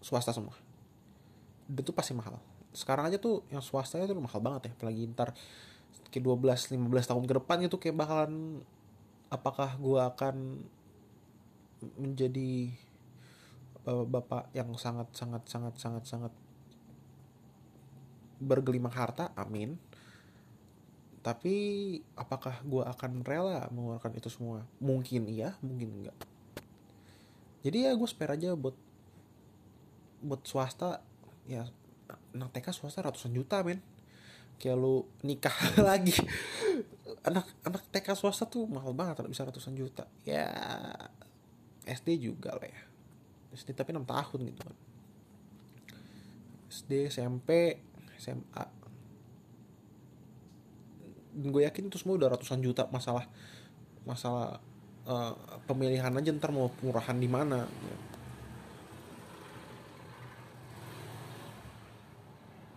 swasta 0.00 0.32
semua. 0.32 0.56
Itu 1.68 1.92
pasti 1.92 2.16
mahal. 2.16 2.40
Sekarang 2.72 3.04
aja 3.04 3.20
tuh 3.20 3.44
yang 3.52 3.60
swasta 3.60 4.00
itu 4.00 4.16
mahal 4.16 4.40
banget 4.40 4.68
ya. 4.68 4.72
Apalagi 4.80 5.12
ntar 5.12 5.36
kayak 6.08 6.24
12 6.24 6.80
15 6.80 7.10
tahun 7.12 7.24
ke 7.28 7.34
depan 7.44 7.56
itu 7.68 7.76
kayak 7.76 7.96
bakalan 8.00 8.64
apakah 9.28 9.76
gue 9.76 10.00
akan 10.00 10.36
menjadi 12.00 12.72
uh, 13.84 14.04
bapak 14.08 14.48
yang 14.56 14.72
sangat 14.80 15.12
sangat 15.12 15.44
sangat 15.46 15.74
sangat 15.76 16.04
sangat 16.08 16.32
bergelimang 18.40 18.92
harta? 18.96 19.36
Amin 19.36 19.76
tapi 21.20 21.54
apakah 22.16 22.64
gue 22.64 22.80
akan 22.80 23.20
rela 23.28 23.68
mengeluarkan 23.68 24.16
itu 24.16 24.32
semua? 24.32 24.64
Mungkin 24.80 25.28
iya 25.28 25.52
mungkin 25.60 26.00
enggak. 26.00 26.16
Jadi 27.60 27.84
ya 27.84 27.92
gue 27.92 28.08
spare 28.08 28.40
aja 28.40 28.56
buat 28.56 28.72
buat 30.24 30.40
swasta. 30.48 31.04
Ya 31.44 31.68
anak 32.32 32.56
TK 32.56 32.72
swasta 32.72 33.04
ratusan 33.04 33.36
juta 33.36 33.60
men. 33.60 33.84
Kayak 34.56 34.80
lu 34.80 35.04
nikah 35.20 35.52
lagi. 35.92 36.16
Anak 37.20 37.44
anak 37.68 37.84
TK 37.92 38.16
swasta 38.16 38.48
tuh 38.48 38.64
mahal 38.64 38.96
banget 38.96 39.20
bisa 39.28 39.44
ratusan 39.44 39.76
juta. 39.76 40.08
Ya 40.24 40.48
SD 41.84 42.16
juga 42.16 42.56
lah 42.56 42.64
ya. 42.64 42.80
SD 43.52 43.76
tapi 43.76 43.92
6 43.92 44.08
tahun 44.08 44.40
gitu 44.48 44.60
kan. 44.64 44.76
SD 46.72 47.12
SMP 47.12 47.76
SMA 48.16 48.79
gue 51.30 51.62
yakin 51.62 51.86
itu 51.86 51.96
semua 51.96 52.18
udah 52.18 52.34
ratusan 52.34 52.58
juta 52.58 52.90
masalah 52.90 53.26
masalah 54.02 54.58
uh, 55.06 55.34
pemilihan 55.64 56.12
aja 56.12 56.30
ntar 56.34 56.50
mau 56.52 56.68
murahan 56.82 57.16
di 57.16 57.28
mana. 57.30 57.64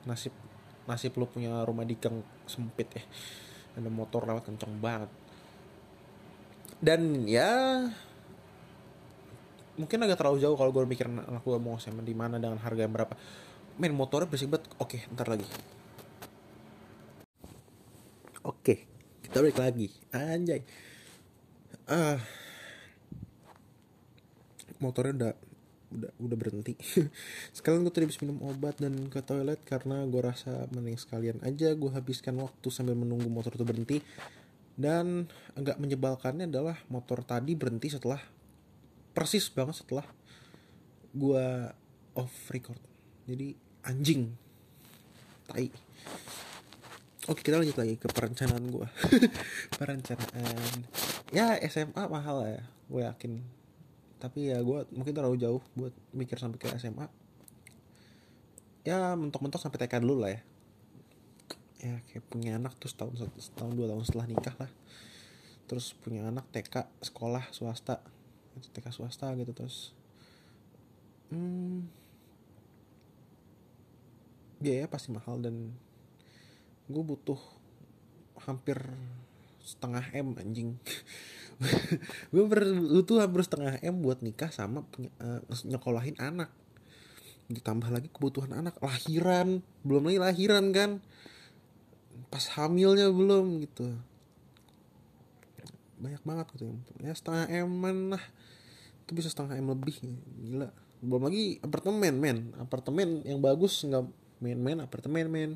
Nasib 0.03 0.35
nasib 0.83 1.15
lo 1.15 1.25
punya 1.31 1.63
rumah 1.63 1.87
di 1.87 1.95
gang 1.95 2.19
sempit 2.45 2.89
ya. 2.91 3.03
Ada 3.79 3.89
motor 3.89 4.27
lewat 4.27 4.51
kenceng 4.51 4.77
banget. 4.77 5.09
Dan 6.83 7.23
ya 7.23 7.79
mungkin 9.73 10.05
agak 10.05 10.21
terlalu 10.21 10.37
jauh 10.43 10.53
kalau 10.53 10.69
gue 10.69 10.85
mikir 10.85 11.09
gue 11.09 11.57
mau 11.57 11.81
sama 11.81 12.05
di 12.05 12.13
mana 12.13 12.37
dengan 12.37 12.59
harga 12.59 12.83
yang 12.83 12.93
berapa. 12.93 13.15
Main 13.79 13.95
motornya 13.95 14.27
berisik 14.29 14.51
banget. 14.51 14.69
Oke 14.77 15.07
ntar 15.15 15.31
lagi 15.31 15.47
Oke, 18.43 18.83
kita 19.23 19.39
balik 19.39 19.59
lagi. 19.59 19.87
Anjay. 20.11 20.61
Ah. 21.87 22.19
Motornya 24.83 25.15
udah 25.15 25.33
udah 25.93 26.11
udah 26.17 26.37
berhenti 26.37 26.73
sekalian 27.55 27.85
gue 27.85 27.93
tadi 27.93 28.09
habis 28.09 28.19
minum 28.25 28.41
obat 28.49 28.81
dan 28.81 28.97
ke 29.13 29.21
toilet 29.21 29.61
karena 29.61 30.01
gue 30.09 30.21
rasa 30.25 30.65
mending 30.73 30.97
sekalian 30.97 31.37
aja 31.45 31.77
gue 31.77 31.91
habiskan 31.93 32.33
waktu 32.41 32.67
sambil 32.73 32.97
menunggu 32.97 33.29
motor 33.29 33.53
itu 33.53 33.61
berhenti 33.61 34.01
dan 34.73 35.29
agak 35.53 35.77
menyebalkannya 35.77 36.49
adalah 36.49 36.81
motor 36.89 37.21
tadi 37.21 37.53
berhenti 37.53 37.93
setelah 37.93 38.17
persis 39.13 39.45
banget 39.53 39.85
setelah 39.85 40.05
gue 41.13 41.45
off 42.17 42.33
record 42.49 42.81
jadi 43.29 43.53
anjing 43.85 44.33
tai 45.45 45.69
Oke 47.23 47.39
kita 47.39 47.55
lanjut 47.55 47.79
lagi 47.79 47.95
ke 47.95 48.11
perencanaan 48.11 48.67
gue 48.67 48.87
Perencanaan. 49.79 50.83
Ya 51.31 51.55
SMA 51.71 52.03
mahal 52.11 52.43
ya 52.43 52.63
Gue 52.91 53.07
yakin. 53.07 53.39
Tapi 54.19 54.51
ya 54.51 54.59
gue 54.59 54.83
mungkin 54.91 55.15
terlalu 55.15 55.39
jauh 55.39 55.63
Buat 55.71 55.95
mikir 56.11 56.35
sampai 56.35 56.59
ke 56.59 56.67
SMA 56.75 57.07
Ya 58.83 59.15
mentok-mentok 59.15 59.63
sampai 59.63 59.79
TK 59.87 60.03
dulu 60.03 60.27
lah 60.27 60.35
ya. 60.35 60.41
Ya 61.79 61.95
kayak 62.03 62.27
punya 62.27 62.59
anak 62.59 62.75
terus 62.83 62.91
tahun 62.99 63.15
setahun 63.39 63.79
dua 63.79 63.87
tahun 63.87 64.03
setelah 64.03 64.27
nikah 64.27 64.55
lah. 64.59 64.71
Terus 65.71 65.95
punya 65.95 66.27
anak 66.27 66.43
TK 66.51 66.91
sekolah 66.99 67.47
swasta. 67.55 68.03
TK 68.59 68.91
swasta 68.91 69.31
gitu 69.39 69.55
terus. 69.55 69.95
Hmm. 71.31 71.87
Biaya 74.59 74.91
pasti 74.91 75.15
mahal 75.15 75.39
dan 75.39 75.71
gue 76.91 77.03
butuh 77.03 77.39
hampir 78.43 78.75
setengah 79.63 80.03
m 80.11 80.35
anjing. 80.35 80.75
Gue 82.33 82.43
butuh 82.43 83.23
hampir 83.23 83.41
setengah 83.47 83.79
m 83.79 84.03
buat 84.03 84.19
nikah 84.19 84.51
sama 84.51 84.83
uh, 85.23 85.39
nyekolahin 85.63 86.19
anak. 86.19 86.51
Ditambah 87.47 87.87
lagi 87.87 88.11
kebutuhan 88.11 88.51
anak 88.51 88.75
lahiran. 88.83 89.63
Belum 89.87 90.03
lagi 90.11 90.19
lahiran 90.19 90.75
kan? 90.75 90.99
Pas 92.27 92.43
hamilnya 92.59 93.07
belum 93.07 93.63
gitu. 93.63 93.87
Banyak 96.03 96.23
banget 96.27 96.47
gitu. 96.59 96.75
Ya 96.99 97.15
setengah 97.15 97.47
m 97.47 98.11
lah. 98.11 98.23
Itu 99.07 99.15
bisa 99.15 99.31
setengah 99.31 99.55
m 99.55 99.71
lebih 99.71 100.03
gila. 100.43 100.67
Belum 100.99 101.31
lagi 101.31 101.63
apartemen 101.63 102.19
men. 102.19 102.51
Apartemen 102.59 103.23
yang 103.23 103.39
bagus 103.39 103.87
nggak 103.87 104.03
main-main 104.43 104.83
apartemen 104.83 105.31
men 105.31 105.51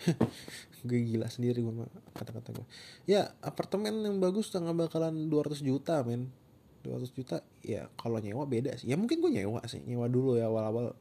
gue 0.88 0.98
gila 1.04 1.28
sendiri 1.28 1.60
gue 1.60 1.74
kata-kata 2.16 2.56
gue 2.56 2.66
ya 3.04 3.36
apartemen 3.44 4.00
yang 4.00 4.16
bagus 4.16 4.48
udah 4.52 4.72
bakalan 4.72 5.28
200 5.28 5.60
juta 5.60 6.00
men. 6.04 6.32
200 6.80 7.12
juta 7.12 7.44
ya 7.60 7.92
kalau 8.00 8.16
nyewa 8.16 8.48
beda 8.48 8.72
sih. 8.80 8.88
Ya 8.88 8.96
mungkin 8.96 9.20
gue 9.20 9.28
nyewa 9.28 9.60
sih 9.68 9.84
nyewa 9.84 10.08
dulu 10.08 10.40
ya 10.40 10.48
awal-awal. 10.48 10.96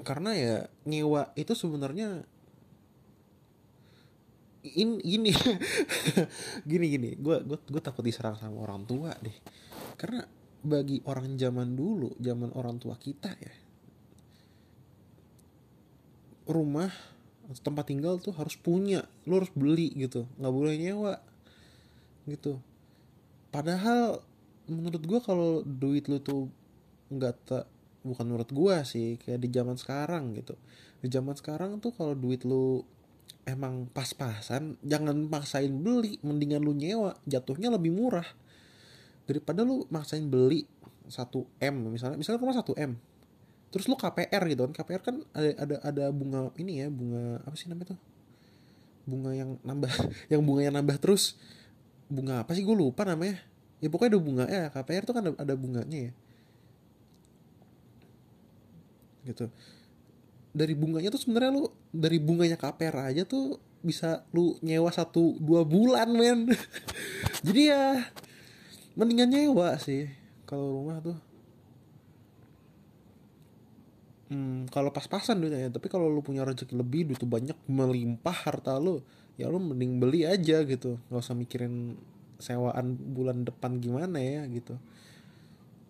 Karena 0.00 0.32
ya 0.32 0.56
nyewa 0.88 1.36
itu 1.36 1.52
sebenarnya 1.52 2.24
in 4.64 4.96
gini 5.04 5.36
gini 6.70 6.86
gini. 6.88 7.10
Gue 7.20 7.44
gue 7.44 7.60
gue 7.60 7.82
takut 7.84 8.00
diserang 8.00 8.40
sama 8.40 8.64
orang 8.64 8.88
tua 8.88 9.12
deh. 9.20 9.36
Karena 10.00 10.24
bagi 10.64 11.04
orang 11.04 11.36
zaman 11.36 11.76
dulu 11.76 12.16
zaman 12.18 12.56
orang 12.56 12.80
tua 12.80 12.96
kita 12.96 13.36
ya 13.36 13.65
rumah 16.46 16.90
tempat 17.62 17.90
tinggal 17.90 18.18
tuh 18.18 18.34
harus 18.34 18.58
punya. 18.58 19.06
Lo 19.28 19.38
harus 19.38 19.52
beli 19.54 19.94
gitu. 19.94 20.26
Nggak 20.38 20.54
boleh 20.54 20.74
nyewa 20.78 21.14
gitu. 22.26 22.58
Padahal 23.54 24.18
menurut 24.66 25.02
gue 25.02 25.20
kalau 25.22 25.62
duit 25.62 26.10
lo 26.10 26.18
tuh 26.18 26.50
nggak 27.06 27.34
tak 27.46 27.64
bukan 28.02 28.26
menurut 28.26 28.50
gue 28.50 28.76
sih 28.82 29.14
kayak 29.22 29.46
di 29.46 29.48
zaman 29.54 29.78
sekarang 29.78 30.34
gitu. 30.34 30.58
Di 30.98 31.06
zaman 31.06 31.38
sekarang 31.38 31.78
tuh 31.78 31.94
kalau 31.94 32.18
duit 32.18 32.42
lo 32.42 32.82
emang 33.46 33.86
pas-pasan 33.94 34.74
jangan 34.82 35.30
paksain 35.30 35.70
beli 35.70 36.18
mendingan 36.26 36.62
lu 36.66 36.74
nyewa. 36.74 37.14
Jatuhnya 37.30 37.70
lebih 37.70 37.94
murah. 37.94 38.26
Daripada 39.26 39.62
lu 39.62 39.86
maksain 39.90 40.26
beli 40.26 40.66
1 41.06 41.62
m 41.62 41.74
misalnya 41.94 42.18
misalnya 42.18 42.42
rumah 42.42 42.58
1 42.58 42.66
m 42.74 42.92
terus 43.70 43.86
lu 43.90 43.96
KPR 43.98 44.42
gitu 44.46 44.60
kan? 44.70 44.72
KPR 44.72 45.02
kan 45.02 45.16
ada 45.34 45.50
ada 45.58 45.76
ada 45.82 46.04
bunga 46.14 46.50
ini 46.56 46.82
ya 46.84 46.88
bunga 46.88 47.42
apa 47.42 47.54
sih 47.58 47.66
namanya 47.66 47.94
tuh? 47.96 48.00
Bunga 49.06 49.30
yang 49.34 49.58
nambah 49.62 49.92
yang 50.32 50.42
bunga 50.42 50.62
yang 50.66 50.74
nambah 50.74 50.96
terus. 51.02 51.38
Bunga 52.06 52.46
apa 52.46 52.54
sih? 52.54 52.62
Gue 52.62 52.76
lupa 52.78 53.02
namanya. 53.02 53.42
Ya 53.82 53.92
pokoknya 53.92 54.16
ada 54.16 54.20
bunga 54.22 54.44
ya 54.48 54.64
KPR 54.72 55.02
tuh 55.04 55.14
kan 55.14 55.22
ada, 55.26 55.32
ada 55.36 55.54
bunganya 55.58 55.98
ya. 56.10 56.12
Gitu. 59.26 59.46
Dari 60.56 60.72
bunganya 60.72 61.12
tuh 61.12 61.20
sebenarnya 61.20 61.50
lu 61.52 61.68
dari 61.92 62.16
bunganya 62.22 62.56
KPR 62.56 63.12
aja 63.12 63.22
tuh 63.26 63.60
bisa 63.84 64.24
lu 64.32 64.56
nyewa 64.64 64.88
satu 64.94 65.36
dua 65.42 65.66
bulan 65.66 66.08
men. 66.14 66.50
Jadi 67.46 67.62
ya 67.68 68.06
mendingan 68.96 69.28
nyewa 69.28 69.76
sih 69.76 70.08
kalau 70.48 70.80
rumah 70.80 71.02
tuh 71.04 71.18
hmm, 74.30 74.70
kalau 74.70 74.90
pas-pasan 74.90 75.38
duitnya 75.38 75.68
ya. 75.68 75.70
Tapi 75.70 75.86
kalau 75.90 76.10
lu 76.10 76.22
punya 76.22 76.42
rezeki 76.46 76.74
lebih 76.76 77.12
duit 77.12 77.22
banyak 77.22 77.56
melimpah 77.66 78.36
harta 78.46 78.78
lu 78.78 79.02
ya 79.36 79.50
lu 79.52 79.60
mending 79.60 79.98
beli 80.02 80.24
aja 80.24 80.62
gitu. 80.64 80.98
Nggak 81.08 81.22
usah 81.22 81.36
mikirin 81.36 81.96
sewaan 82.36 82.96
bulan 83.16 83.44
depan 83.46 83.80
gimana 83.80 84.20
ya 84.20 84.44
gitu. 84.48 84.76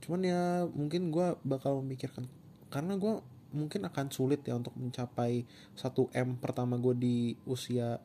Cuman 0.05 0.21
ya 0.23 0.67
mungkin 0.71 1.11
gue 1.11 1.35
bakal 1.43 1.83
memikirkan 1.83 2.27
karena 2.71 2.99
gue 2.99 3.23
mungkin 3.55 3.87
akan 3.87 4.11
sulit 4.11 4.43
ya 4.45 4.59
untuk 4.59 4.75
mencapai 4.77 5.47
1 5.79 5.89
m 6.13 6.29
pertama 6.37 6.77
gue 6.77 6.95
di 6.99 7.17
usia 7.47 7.97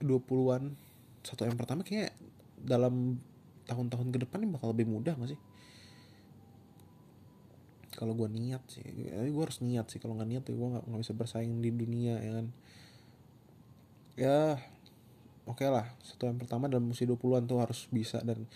20-an 0.00 0.72
1 1.26 1.50
m 1.50 1.56
pertama 1.58 1.82
kayak 1.82 2.14
dalam 2.56 3.18
tahun-tahun 3.68 4.08
ke 4.14 4.18
depan 4.24 4.42
ini 4.42 4.54
bakal 4.54 4.72
lebih 4.72 4.88
mudah 4.88 5.18
gak 5.18 5.34
sih 5.34 5.40
kalau 7.98 8.14
gue 8.14 8.30
niat 8.30 8.62
sih 8.70 8.86
ya, 8.86 9.26
gue 9.26 9.42
harus 9.42 9.58
niat 9.58 9.90
sih. 9.90 9.98
Kalau 9.98 10.14
nggak 10.14 10.30
niat 10.30 10.42
tuh 10.46 10.54
gue 10.54 10.68
nggak 10.70 11.02
bisa 11.02 11.18
bersaing 11.18 11.58
di 11.58 11.74
dunia 11.74 12.14
ya 12.22 12.30
kan. 12.38 12.46
Ya 14.14 14.38
oke 15.50 15.66
okay 15.66 15.66
lah. 15.66 15.90
Satu 16.06 16.30
yang 16.30 16.38
pertama 16.38 16.70
dalam 16.70 16.86
usia 16.94 17.10
20-an 17.10 17.50
tuh 17.50 17.58
harus 17.58 17.90
bisa. 17.90 18.22
Dan 18.22 18.46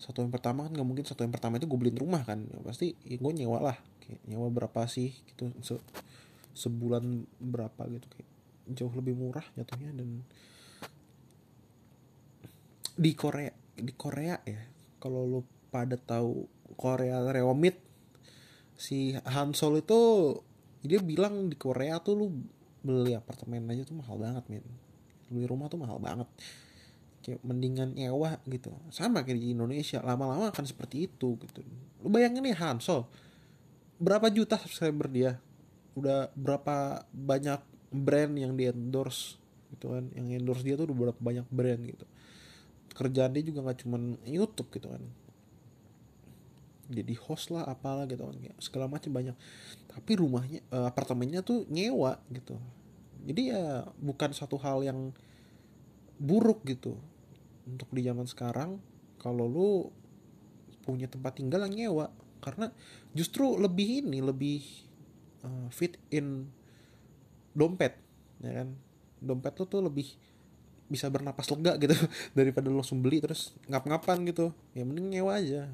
satu 0.00 0.24
yang 0.24 0.32
pertama 0.32 0.64
kan 0.64 0.72
nggak 0.72 0.88
mungkin 0.88 1.04
satu 1.04 1.28
yang 1.28 1.34
pertama 1.36 1.60
itu 1.60 1.68
gue 1.68 1.76
beliin 1.76 2.00
rumah 2.00 2.24
kan. 2.24 2.40
Ya, 2.48 2.56
pasti 2.64 2.96
ya 3.04 3.20
gue 3.20 3.32
nyewa 3.36 3.60
lah. 3.60 3.76
Kayak 4.00 4.24
nyewa 4.32 4.48
berapa 4.48 4.88
sih 4.88 5.12
gitu. 5.28 5.52
Se 5.60 5.76
sebulan 6.56 7.28
berapa 7.36 7.84
gitu. 7.92 8.08
Kayak 8.08 8.28
jauh 8.72 8.94
lebih 8.96 9.12
murah 9.12 9.44
jatuhnya 9.60 9.92
dan 9.92 10.24
di 12.96 13.12
Korea 13.12 13.52
di 13.76 13.92
Korea 13.92 14.40
ya. 14.48 14.64
Kalau 14.96 15.28
lo 15.28 15.44
pada 15.68 16.00
tahu 16.00 16.48
Korea 16.80 17.20
Rewomit 17.28 17.85
si 18.76 19.16
Hansol 19.24 19.80
itu 19.80 20.00
dia 20.84 21.00
bilang 21.00 21.48
di 21.48 21.56
Korea 21.56 21.98
tuh 21.98 22.14
lu 22.14 22.26
beli 22.84 23.16
apartemen 23.16 23.66
aja 23.72 23.82
tuh 23.82 23.98
mahal 23.98 24.20
banget 24.20 24.44
men. 24.46 24.64
Beli 25.32 25.48
rumah 25.48 25.66
tuh 25.66 25.80
mahal 25.80 25.98
banget. 25.98 26.28
Kayak 27.24 27.42
mendingan 27.42 27.96
nyewa 27.96 28.38
gitu. 28.46 28.70
Sama 28.94 29.26
kayak 29.26 29.42
di 29.42 29.56
Indonesia 29.56 29.98
lama-lama 30.04 30.54
akan 30.54 30.64
seperti 30.68 31.10
itu 31.10 31.34
gitu. 31.42 31.64
Lu 32.04 32.08
bayangin 32.12 32.46
nih 32.46 32.54
Hansol 32.54 33.08
berapa 33.98 34.28
juta 34.30 34.60
subscriber 34.60 35.10
dia? 35.10 35.40
Udah 35.96 36.30
berapa 36.36 37.08
banyak 37.10 37.60
brand 37.90 38.32
yang 38.36 38.54
di 38.54 38.68
endorse 38.70 39.40
gitu 39.74 39.90
kan? 39.96 40.12
Yang 40.14 40.26
endorse 40.38 40.62
dia 40.62 40.78
tuh 40.78 40.86
udah 40.92 40.96
berapa 41.10 41.18
banyak 41.18 41.46
brand 41.50 41.82
gitu. 41.82 42.06
Kerjaan 42.94 43.34
dia 43.34 43.42
juga 43.42 43.66
nggak 43.66 43.78
cuman 43.82 44.20
YouTube 44.24 44.70
gitu 44.70 44.92
kan 44.92 45.02
jadi 46.86 47.14
host 47.18 47.50
lah 47.50 47.66
apalah 47.66 48.06
gitu. 48.06 48.26
Segala 48.62 48.86
macam 48.86 49.10
banyak. 49.10 49.34
Tapi 49.90 50.12
rumahnya 50.18 50.60
uh, 50.70 50.86
apartemennya 50.86 51.42
tuh 51.42 51.66
nyewa 51.66 52.18
gitu. 52.30 52.54
Jadi 53.26 53.50
ya 53.50 53.82
bukan 53.98 54.30
satu 54.30 54.54
hal 54.62 54.86
yang 54.86 55.10
buruk 56.20 56.62
gitu. 56.62 56.94
Untuk 57.66 57.90
di 57.90 58.06
zaman 58.06 58.30
sekarang 58.30 58.78
kalau 59.18 59.50
lu 59.50 59.70
punya 60.86 61.10
tempat 61.10 61.42
tinggal 61.42 61.66
yang 61.66 61.74
nyewa 61.74 62.14
karena 62.38 62.70
justru 63.10 63.58
lebih 63.58 64.06
ini 64.06 64.22
lebih 64.22 64.62
uh, 65.42 65.66
fit 65.74 65.98
in 66.14 66.46
dompet 67.56 67.98
ya 68.38 68.62
kan? 68.62 68.78
Dompet 69.18 69.58
lu 69.58 69.64
tuh 69.66 69.82
lebih 69.82 70.06
bisa 70.86 71.10
bernapas 71.10 71.50
lega 71.50 71.74
gitu 71.82 71.98
daripada 72.38 72.70
lu 72.70 72.78
langsung 72.78 73.02
beli 73.02 73.18
terus 73.18 73.58
ngap-ngapan 73.66 74.22
gitu. 74.30 74.54
Ya 74.70 74.86
mending 74.86 75.10
nyewa 75.10 75.42
aja 75.42 75.66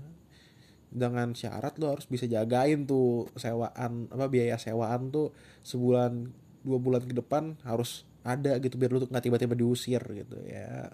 dengan 0.93 1.33
syarat 1.33 1.81
lo 1.81 1.97
harus 1.97 2.05
bisa 2.05 2.29
jagain 2.29 2.85
tuh 2.85 3.27
sewaan 3.35 4.13
apa 4.13 4.29
biaya 4.29 4.61
sewaan 4.61 5.09
tuh 5.09 5.33
sebulan 5.65 6.29
dua 6.63 6.79
bulan 6.79 7.03
ke 7.03 7.17
depan 7.17 7.57
harus 7.65 8.05
ada 8.23 8.61
gitu 8.63 8.79
biar 8.79 8.95
lo 8.95 9.03
tuh 9.03 9.11
nggak 9.11 9.25
tiba-tiba 9.25 9.57
diusir 9.59 10.03
gitu 10.05 10.37
ya. 10.47 10.93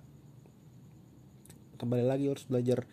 Kembali 1.76 2.06
lagi 2.06 2.30
harus 2.30 2.46
belajar 2.48 2.88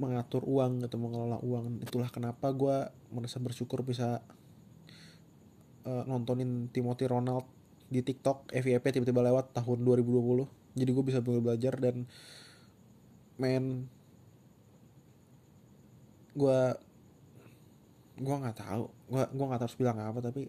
mengatur 0.00 0.42
uang 0.46 0.86
atau 0.86 0.98
mengelola 0.98 1.38
uang. 1.44 1.84
Itulah 1.84 2.08
kenapa 2.08 2.50
gue 2.56 2.88
merasa 3.12 3.36
bersyukur 3.36 3.84
bisa 3.84 4.24
uh, 5.84 6.02
nontonin 6.08 6.72
Timothy 6.72 7.06
Ronald 7.06 7.46
di 7.86 8.02
TikTok 8.02 8.50
FYP 8.50 8.98
tiba-tiba 8.98 9.22
lewat 9.22 9.54
tahun 9.54 9.86
2020 9.86 10.74
jadi 10.76 10.90
gue 10.92 11.04
bisa 11.06 11.20
belajar 11.22 11.74
dan 11.78 12.04
main 13.38 13.88
gue 16.36 16.60
gue 18.20 18.36
nggak 18.36 18.58
tahu. 18.60 18.84
Gue 19.08 19.22
gue 19.24 19.44
nggak 19.48 19.62
harus 19.64 19.76
bilang 19.80 19.98
apa 19.98 20.20
tapi 20.20 20.42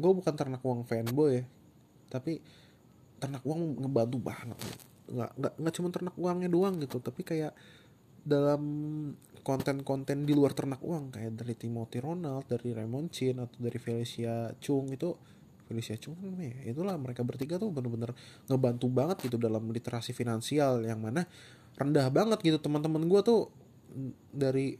gue 0.00 0.12
bukan 0.16 0.34
ternak 0.34 0.64
uang 0.64 0.88
fanboy 0.88 1.40
ya. 1.40 1.44
Tapi 2.08 2.40
ternak 3.20 3.44
uang 3.44 3.84
ngebantu 3.84 4.18
banget. 4.18 4.58
Nggak 5.12 5.30
nggak 5.36 5.52
nggak 5.60 5.74
cuma 5.76 5.88
ternak 5.92 6.16
uangnya 6.16 6.48
doang 6.48 6.80
gitu 6.80 6.98
tapi 6.98 7.20
kayak 7.22 7.52
dalam 8.20 8.62
konten-konten 9.40 10.28
di 10.28 10.36
luar 10.36 10.52
ternak 10.52 10.84
uang 10.84 11.16
kayak 11.16 11.40
dari 11.40 11.56
Timothy 11.56 12.04
Ronald 12.04 12.44
dari 12.44 12.76
Raymond 12.76 13.08
Chin 13.08 13.40
atau 13.40 13.56
dari 13.56 13.80
Felicia 13.80 14.52
Chung 14.60 14.92
itu 14.92 15.16
Felicia 15.64 15.96
Chung 15.96 16.18
ya? 16.36 16.52
Itulah 16.68 16.98
mereka 17.00 17.24
bertiga 17.24 17.56
tuh 17.56 17.72
bener-bener 17.72 18.12
ngebantu 18.50 18.86
banget 18.92 19.24
gitu 19.24 19.40
dalam 19.40 19.64
literasi 19.70 20.12
finansial 20.12 20.84
yang 20.84 21.00
mana 21.00 21.24
rendah 21.78 22.10
banget 22.12 22.38
gitu. 22.42 22.58
Teman-teman 22.60 23.06
gue 23.06 23.20
tuh 23.24 23.48
dari 24.30 24.78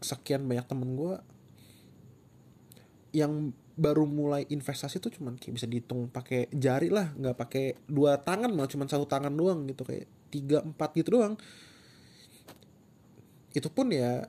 sekian 0.00 0.48
banyak 0.48 0.64
temen 0.64 0.96
gue 0.96 1.14
yang 3.12 3.52
baru 3.80 4.04
mulai 4.04 4.44
investasi 4.48 5.00
tuh 5.00 5.08
cuman 5.08 5.40
kayak 5.40 5.56
bisa 5.56 5.66
dihitung 5.68 6.12
pakai 6.12 6.52
jari 6.52 6.92
lah 6.92 7.16
nggak 7.16 7.36
pakai 7.36 7.64
dua 7.88 8.20
tangan 8.20 8.52
malah 8.52 8.68
cuman 8.68 8.86
satu 8.88 9.08
tangan 9.08 9.32
doang 9.32 9.64
gitu 9.64 9.88
kayak 9.88 10.04
tiga 10.28 10.60
empat 10.60 10.92
gitu 11.00 11.16
doang 11.16 11.40
itu 13.56 13.68
pun 13.72 13.88
ya 13.88 14.28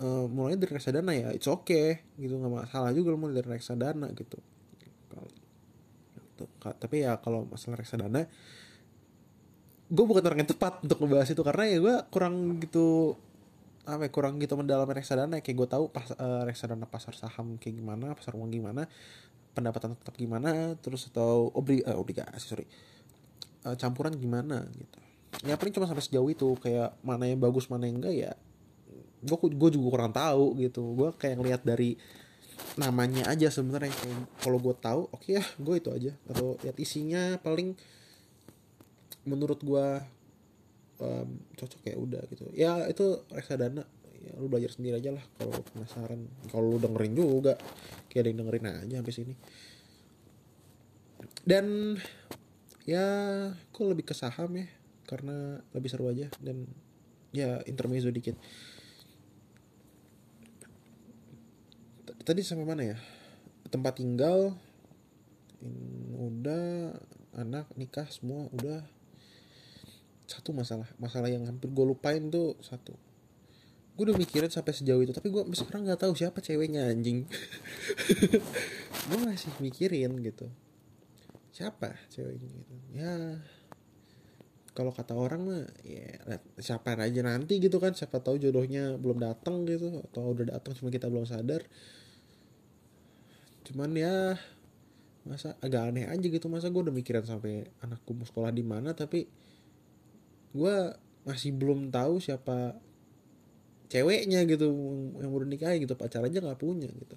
uh, 0.00 0.26
mulai 0.26 0.56
dari 0.56 0.72
reksadana 0.72 1.12
ya 1.12 1.28
it's 1.36 1.46
okay 1.46 2.02
gitu 2.16 2.40
nggak 2.40 2.66
masalah 2.66 2.90
juga 2.96 3.14
mulai 3.14 3.38
dari 3.38 3.60
reksadana 3.60 4.08
gitu 4.16 4.40
gitu. 4.80 6.44
tapi 6.58 7.04
ya 7.04 7.20
kalau 7.20 7.44
masalah 7.44 7.84
reksadana 7.84 8.24
gue 9.90 10.04
bukan 10.06 10.22
orang 10.22 10.46
yang 10.46 10.50
tepat 10.54 10.86
untuk 10.86 11.02
membahas 11.02 11.28
itu 11.34 11.42
karena 11.42 11.64
ya 11.66 11.78
gue 11.82 11.96
kurang 12.14 12.62
gitu 12.62 13.18
apa 13.82 14.06
ya, 14.06 14.10
kurang 14.14 14.38
gitu 14.38 14.54
mendalam 14.54 14.86
reksadana 14.86 15.42
kayak 15.42 15.56
gue 15.58 15.68
tahu 15.68 15.84
pas 15.90 16.06
uh, 16.14 16.46
reksadana 16.46 16.86
pasar 16.86 17.10
saham 17.18 17.58
kayak 17.58 17.82
gimana 17.82 18.14
pasar 18.14 18.38
uang 18.38 18.54
gimana 18.54 18.86
pendapatan 19.50 19.98
tetap 19.98 20.14
gimana 20.14 20.78
terus 20.78 21.10
atau 21.10 21.50
obli 21.58 21.82
uh, 21.82 21.98
obligasi 21.98 22.46
sorry 22.46 22.66
uh, 23.66 23.74
campuran 23.74 24.14
gimana 24.14 24.62
gitu. 24.78 24.98
Ya 25.46 25.58
paling 25.58 25.74
cuma 25.74 25.86
sampai 25.90 26.06
sejauh 26.06 26.30
itu 26.30 26.54
kayak 26.62 26.94
mana 27.02 27.26
yang 27.26 27.42
bagus 27.42 27.66
mana 27.66 27.90
yang 27.90 27.98
enggak 27.98 28.14
ya 28.14 28.32
gue 29.26 29.36
gue 29.36 29.70
juga 29.74 29.88
kurang 29.90 30.14
tahu 30.14 30.54
gitu. 30.62 30.94
Gue 30.94 31.10
kayak 31.18 31.42
ngeliat 31.42 31.62
dari 31.66 31.98
namanya 32.78 33.26
aja 33.26 33.50
sebenarnya 33.50 33.90
kalau 34.38 34.62
gue 34.62 34.74
tahu 34.78 35.10
oke 35.10 35.18
okay 35.18 35.42
ya 35.42 35.44
gue 35.58 35.74
itu 35.82 35.90
aja. 35.90 36.12
Atau 36.30 36.54
lihat 36.62 36.78
isinya 36.78 37.42
paling 37.42 37.74
menurut 39.28 39.60
gue 39.60 39.86
um, 41.00 41.28
cocok 41.56 41.82
ya 41.86 41.96
udah 41.96 42.22
gitu. 42.30 42.44
Ya 42.56 42.86
itu 42.88 43.24
reksadana. 43.32 43.84
Ya 44.20 44.36
lu 44.36 44.52
belajar 44.52 44.76
sendiri 44.76 45.00
aja 45.00 45.16
lah 45.16 45.24
kalau 45.40 45.64
penasaran. 45.72 46.28
Kalau 46.52 46.76
lu 46.76 46.78
dengerin 46.78 47.16
juga 47.16 47.56
kayak 48.12 48.20
ada 48.20 48.28
yang 48.28 48.38
dengerin 48.44 48.66
aja 48.68 48.96
habis 49.00 49.16
ini 49.20 49.34
dan 51.44 51.96
ya 52.84 53.06
aku 53.52 53.92
lebih 53.92 54.12
ke 54.12 54.14
saham 54.16 54.56
ya 54.56 54.68
karena 55.08 55.60
lebih 55.74 55.90
seru 55.90 56.06
aja 56.06 56.30
dan 56.38 56.68
ya 57.34 57.58
intermezzo 57.66 58.12
dikit. 58.12 58.36
Tadi 62.20 62.40
sampai 62.44 62.66
mana 62.68 62.82
ya? 62.84 62.98
Tempat 63.72 63.98
tinggal 63.98 64.54
udah 66.14 66.94
anak 67.34 67.66
nikah 67.74 68.06
semua 68.12 68.46
udah 68.54 68.84
satu 70.30 70.54
masalah 70.54 70.86
masalah 71.02 71.26
yang 71.26 71.42
hampir 71.42 71.66
gue 71.66 71.82
lupain 71.82 72.22
tuh 72.30 72.54
satu. 72.62 72.94
Gue 73.98 74.06
udah 74.06 74.16
mikirin 74.16 74.46
sampai 74.46 74.70
sejauh 74.70 75.02
itu 75.02 75.10
tapi 75.10 75.34
gue 75.34 75.42
sampai 75.42 75.58
sekarang 75.58 75.82
nggak 75.90 76.00
tahu 76.06 76.14
siapa 76.14 76.38
ceweknya 76.38 76.86
anjing. 76.86 77.26
Gue 79.10 79.18
masih 79.26 79.50
mikirin 79.58 80.14
gitu. 80.22 80.46
Siapa 81.50 81.98
ceweknya 82.08 82.48
gitu? 82.48 82.74
Ya 82.94 83.42
kalau 84.70 84.94
kata 84.94 85.18
orang 85.18 85.42
mah 85.42 85.62
ya 85.82 86.14
siapa 86.62 86.94
aja 86.94 87.20
nanti 87.26 87.58
gitu 87.58 87.82
kan 87.82 87.92
siapa 87.92 88.22
tahu 88.22 88.38
jodohnya 88.38 88.94
belum 88.96 89.18
datang 89.18 89.66
gitu 89.66 90.00
atau 90.08 90.30
udah 90.30 90.54
datang 90.56 90.78
cuma 90.78 90.94
kita 90.94 91.10
belum 91.10 91.26
sadar. 91.26 91.66
Cuman 93.66 93.90
ya 93.98 94.38
masa 95.26 95.58
agak 95.60 95.92
aneh 95.92 96.08
aja 96.08 96.24
gitu 96.24 96.48
masa 96.48 96.72
gue 96.72 96.80
udah 96.80 96.94
mikirin 96.94 97.26
sampai 97.26 97.68
anakku 97.84 98.16
mau 98.16 98.24
sekolah 98.24 98.48
di 98.54 98.64
mana 98.64 98.96
tapi 98.96 99.28
gue 100.50 100.76
masih 101.22 101.54
belum 101.54 101.92
tahu 101.94 102.18
siapa 102.18 102.74
ceweknya 103.90 104.46
gitu 104.46 104.70
yang 105.18 105.30
udah 105.30 105.48
nikah 105.50 105.74
gitu 105.76 105.94
pacar 105.98 106.22
aja 106.22 106.38
nggak 106.38 106.58
punya 106.58 106.88
gitu 106.90 107.16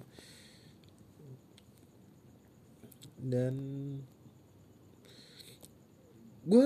dan 3.24 3.54
gue 6.44 6.64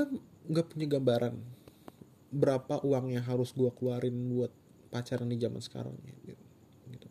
nggak 0.50 0.66
punya 0.74 0.86
gambaran 0.90 1.34
berapa 2.28 2.82
uang 2.84 3.14
yang 3.14 3.24
harus 3.24 3.54
gue 3.54 3.70
keluarin 3.78 4.16
buat 4.28 4.52
pacaran 4.92 5.28
di 5.28 5.40
zaman 5.40 5.60
sekarang 5.64 5.96
gitu. 6.04 6.36
gitu. 6.92 7.08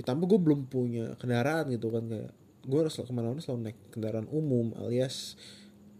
Ditambah 0.00 0.24
gue 0.28 0.40
belum 0.40 0.60
punya 0.68 1.12
kendaraan 1.20 1.72
gitu 1.72 1.92
kan 1.92 2.08
kayak 2.08 2.32
gue 2.66 2.78
harus 2.80 2.96
ke 2.96 3.12
mana-mana 3.12 3.40
selalu 3.40 3.70
naik 3.70 3.78
kendaraan 3.92 4.28
umum 4.32 4.72
alias 4.80 5.36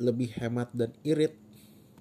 lebih 0.01 0.33
hemat 0.41 0.73
dan 0.73 0.93
irit 1.05 1.37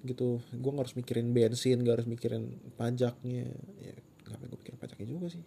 gitu. 0.04 0.42
Gue 0.52 0.70
gak 0.74 0.90
harus 0.90 0.96
mikirin 0.98 1.32
bensin 1.32 1.80
gak 1.86 2.02
harus 2.02 2.08
mikirin 2.10 2.58
pajaknya. 2.76 3.48
Ya 3.80 3.94
ngapain 4.26 4.48
gue 4.50 4.58
mikirin 4.60 4.78
pajaknya 4.82 5.06
juga 5.06 5.26
sih? 5.32 5.44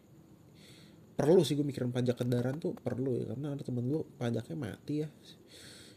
Perlu 1.20 1.44
sih 1.44 1.60
gue 1.60 1.68
mikirin 1.68 1.92
pajak 1.92 2.16
kendaraan 2.24 2.64
tuh 2.64 2.72
perlu 2.80 3.20
ya 3.20 3.36
karena 3.36 3.52
ada 3.52 3.62
temen 3.62 3.86
gue 3.92 4.02
pajaknya 4.16 4.56
mati 4.56 5.04
ya. 5.04 5.10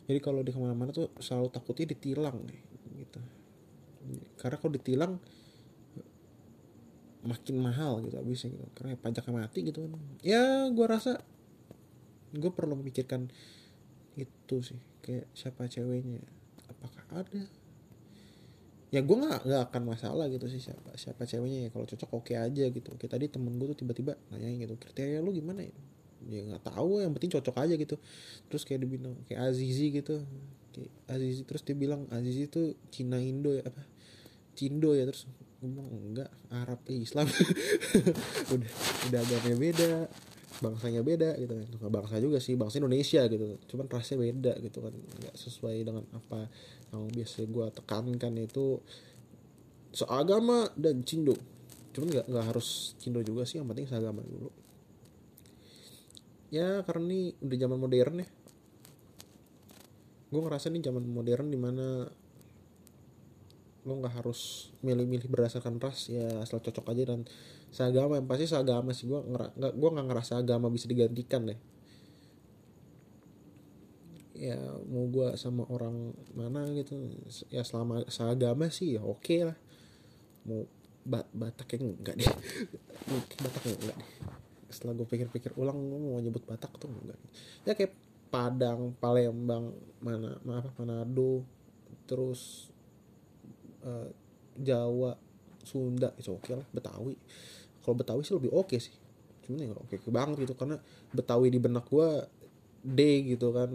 Jadi 0.03 0.19
kalau 0.19 0.43
di 0.43 0.51
ke 0.51 0.59
mana-mana 0.59 0.91
tuh 0.91 1.15
selalu 1.23 1.49
takutnya 1.55 1.95
ditilang 1.95 2.43
gitu. 2.99 3.21
Karena 4.35 4.57
kalau 4.59 4.73
ditilang 4.75 5.13
makin 7.23 7.57
mahal 7.63 8.03
gitu 8.03 8.19
abisnya 8.19 8.51
gitu. 8.51 8.67
Karena 8.75 8.99
pajaknya 8.99 9.33
mati 9.47 9.59
gitu 9.63 9.87
kan. 9.87 9.95
Ya 10.27 10.67
gue 10.75 10.87
rasa 10.91 11.23
gue 12.35 12.51
perlu 12.51 12.75
memikirkan 12.75 13.31
itu 14.19 14.57
sih 14.59 14.83
kayak 15.07 15.31
siapa 15.39 15.71
ceweknya. 15.71 16.19
Apakah 16.67 17.23
ada 17.23 17.47
ya 18.93 19.01
gue 19.01 19.17
nggak 19.17 19.49
nggak 19.49 19.63
akan 19.73 19.83
masalah 19.89 20.29
gitu 20.29 20.45
sih 20.53 20.61
siapa 20.61 20.93
siapa 21.01 21.25
ceweknya 21.25 21.67
ya. 21.67 21.69
Kalau 21.73 21.89
cocok 21.89 22.11
oke 22.13 22.33
aja 22.37 22.65
gitu. 22.69 22.89
Oke 22.93 23.09
tadi 23.09 23.27
temen 23.33 23.57
gue 23.57 23.73
tuh 23.73 23.79
tiba-tiba 23.83 24.21
nanyain 24.29 24.61
gitu 24.61 24.77
kriteria 24.77 25.25
lu 25.25 25.33
gimana 25.33 25.65
ya? 25.65 25.73
Ya 26.29 26.41
nggak 26.53 26.69
tahu 26.69 27.01
yang 27.01 27.17
penting 27.17 27.33
cocok 27.33 27.57
aja 27.57 27.75
gitu. 27.75 27.97
Terus 28.53 28.63
kayak 28.69 28.85
dibilang 28.85 29.17
kayak 29.25 29.49
Azizi 29.49 29.89
gitu. 29.97 30.21
Kayak 30.77 30.93
Azizi 31.09 31.43
terus 31.49 31.65
dia 31.65 31.73
bilang 31.73 32.05
Azizi 32.13 32.53
tuh 32.53 32.77
Cina 32.93 33.17
Indo 33.17 33.57
ya 33.57 33.65
apa 33.65 33.81
Cindo 34.53 34.93
ya 34.93 35.09
terus 35.09 35.25
ngomong 35.65 36.13
enggak 36.13 36.31
Arab 36.53 36.85
Islam. 36.93 37.25
Udah 38.53 38.73
udah 39.09 39.21
agamanya 39.25 39.57
beda 39.57 39.91
bangsanya 40.63 41.03
beda 41.03 41.35
gitu 41.43 41.53
kan. 41.59 41.67
Bangsa 41.91 42.23
juga 42.23 42.39
sih 42.39 42.55
bangsa 42.55 42.79
Indonesia 42.79 43.27
gitu. 43.27 43.59
Cuman 43.67 43.91
rasnya 43.91 44.17
beda 44.23 44.53
gitu 44.63 44.79
kan. 44.79 44.95
Nggak 44.95 45.35
sesuai 45.35 45.77
dengan 45.83 46.07
apa 46.15 46.47
yang 46.95 47.11
biasa 47.11 47.43
gue 47.51 47.67
tekankan 47.75 48.33
itu. 48.39 48.79
Seagama 49.91 50.71
dan 50.79 51.03
cindo. 51.03 51.35
Cuman 51.93 52.09
nggak 52.09 52.27
nggak 52.31 52.47
harus 52.55 52.95
cindo 53.03 53.21
juga 53.21 53.43
sih 53.43 53.59
yang 53.59 53.67
penting 53.67 53.91
seagama 53.91 54.23
dulu. 54.23 54.49
Ya 56.53 56.87
karena 56.87 57.11
ini 57.11 57.21
udah 57.43 57.59
zaman 57.59 57.79
modern 57.83 58.15
ya. 58.23 58.29
Gue 60.33 60.41
ngerasa 60.41 60.73
nih 60.73 60.85
zaman 60.87 61.05
modern 61.05 61.51
di 61.51 61.59
mana 61.61 62.07
lo 63.83 63.99
nggak 63.99 64.23
harus 64.23 64.71
milih-milih 64.87 65.27
berdasarkan 65.27 65.83
ras. 65.83 66.07
Ya 66.09 66.41
asal 66.41 66.63
cocok 66.63 66.93
aja 66.95 67.13
dan 67.13 67.27
seagama 67.73 68.21
yang 68.21 68.29
pasti 68.29 68.45
seagama 68.45 68.93
sih 68.93 69.09
gue 69.09 69.17
nggak 69.17 69.73
gue 69.73 69.91
nggak 69.97 70.07
ngerasa 70.13 70.45
agama 70.45 70.69
bisa 70.69 70.85
digantikan 70.87 71.49
deh. 71.49 71.57
Ya 74.37 74.59
mau 74.87 75.09
gue 75.09 75.33
sama 75.41 75.65
orang 75.73 76.13
mana 76.37 76.69
gitu 76.77 76.99
ya 77.49 77.65
selama 77.65 78.05
seagama 78.13 78.69
sih 78.69 79.01
ya 79.01 79.03
oke 79.03 79.25
okay 79.25 79.49
lah. 79.49 79.59
Mau 80.45 80.69
bat 81.03 81.27
Batak 81.35 81.81
yang 81.81 81.99
enggak 81.99 82.15
deh 82.15 82.29
Batak 83.43 83.63
yang 83.67 83.79
enggak 83.81 83.97
deh. 83.99 84.11
Setelah 84.71 84.95
gue 84.95 85.07
pikir-pikir 85.09 85.57
ulang 85.57 85.81
mau 85.81 86.21
nyebut 86.21 86.45
Batak 86.45 86.77
tuh 86.77 86.93
enggak 86.93 87.19
ya 87.65 87.73
kayak 87.73 87.97
Padang 88.33 88.97
Palembang 88.97 89.77
mana 90.01 90.41
apa 90.41 90.73
Manado 90.81 91.45
terus 92.09 92.73
uh, 93.85 94.09
Jawa 94.57 95.17
Sunda 95.63 96.17
itu 96.17 96.33
oke 96.33 96.57
lah 96.57 96.67
Betawi 96.73 97.15
kalau 97.83 97.99
Betawi 97.99 98.23
sih 98.23 98.35
lebih 98.39 98.55
oke 98.55 98.79
sih. 98.79 98.95
Cuman 99.43 99.59
ya 99.67 99.75
oke 99.75 99.95
oke 99.99 100.11
banget 100.15 100.47
gitu 100.47 100.55
karena 100.55 100.79
Betawi 101.11 101.51
di 101.51 101.59
benak 101.59 101.91
gue 101.91 102.09
D 102.83 102.99
gitu 103.35 103.51
kan 103.55 103.71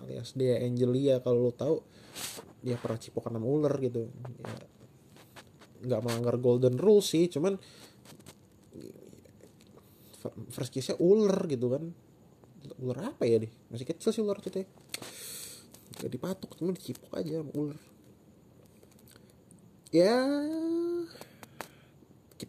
alias 0.00 0.32
Dea 0.38 0.62
Angelia. 0.62 1.18
Kalau 1.20 1.50
lo 1.50 1.52
tahu 1.52 1.82
dia 2.62 2.78
pernah 2.78 2.98
cipokan 2.98 3.36
sama 3.36 3.46
ular 3.46 3.74
gitu. 3.82 4.08
Ya 4.40 4.54
nggak 5.80 6.00
melanggar 6.04 6.36
golden 6.36 6.76
rule 6.76 7.00
sih 7.00 7.24
cuman 7.32 7.56
first 10.52 10.70
kiss 10.70 10.92
ular 11.00 11.48
gitu 11.48 11.72
kan. 11.72 11.90
Ular 12.80 13.12
apa 13.16 13.24
ya 13.24 13.40
deh? 13.40 13.50
Masih 13.72 13.88
kecil 13.88 14.12
sih 14.12 14.22
ular 14.22 14.36
itu 14.38 14.52
teh. 14.52 14.68
Gak 16.00 16.12
dipatok 16.12 16.56
cuma 16.56 16.72
dicipok 16.76 17.12
aja 17.16 17.40
sama 17.40 17.52
ular. 17.56 17.78
Ya 19.90 20.16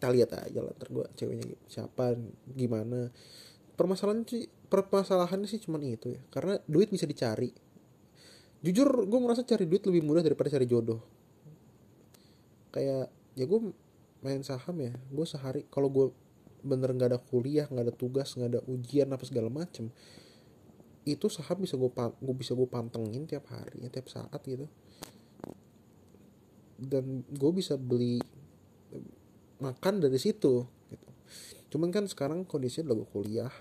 kita 0.02 0.10
lihat 0.10 0.34
aja 0.34 0.66
lah 0.66 0.74
ntar 0.74 0.90
gue 0.90 1.06
ceweknya 1.14 1.54
siapa 1.70 2.18
gimana. 2.58 3.14
Permasalahan 3.78 4.26
sih 4.26 4.50
permasalahannya 4.66 5.46
sih 5.46 5.62
cuman 5.62 5.78
itu 5.86 6.10
ya 6.10 6.22
karena 6.34 6.58
duit 6.66 6.90
bisa 6.90 7.06
dicari. 7.06 7.54
Jujur 8.66 9.06
gue 9.06 9.18
merasa 9.22 9.46
cari 9.46 9.62
duit 9.70 9.86
lebih 9.86 10.02
mudah 10.02 10.26
daripada 10.26 10.50
cari 10.50 10.66
jodoh. 10.66 10.98
Kayak 12.74 13.14
ya 13.38 13.46
gue 13.46 13.60
main 14.26 14.42
saham 14.42 14.74
ya 14.82 14.90
gue 14.90 15.22
sehari 15.22 15.70
kalau 15.70 15.86
gue 15.86 16.10
bener 16.66 16.90
nggak 16.98 17.14
ada 17.14 17.20
kuliah 17.22 17.70
nggak 17.70 17.86
ada 17.86 17.94
tugas 17.94 18.34
nggak 18.34 18.58
ada 18.58 18.60
ujian 18.70 19.06
apa 19.10 19.22
segala 19.26 19.50
macem 19.50 19.90
itu 21.02 21.26
saham 21.26 21.58
bisa 21.58 21.74
gue 21.74 21.90
gue 21.94 22.34
bisa 22.38 22.54
gue 22.54 22.66
pantengin 22.66 23.26
tiap 23.26 23.46
hari 23.54 23.86
tiap 23.86 24.10
saat 24.10 24.42
gitu. 24.46 24.66
Dan 26.78 27.22
gue 27.30 27.50
bisa 27.54 27.78
beli 27.78 28.21
makan 29.62 30.02
dari 30.02 30.18
situ 30.18 30.66
gitu. 30.66 31.08
cuman 31.78 31.94
kan 31.94 32.04
sekarang 32.10 32.42
kondisinya 32.42 32.90
udah 32.90 32.96
gue 32.98 33.08
kuliah 33.14 33.54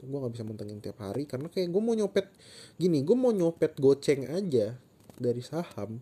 gue 0.00 0.16
nggak 0.16 0.32
bisa 0.32 0.44
mantengin 0.48 0.80
tiap 0.80 0.96
hari 1.04 1.28
karena 1.28 1.52
kayak 1.52 1.68
gue 1.68 1.82
mau 1.82 1.92
nyopet 1.92 2.24
gini 2.80 3.04
gue 3.04 3.12
mau 3.12 3.36
nyopet 3.36 3.76
goceng 3.76 4.24
aja 4.32 4.80
dari 5.20 5.44
saham. 5.44 6.00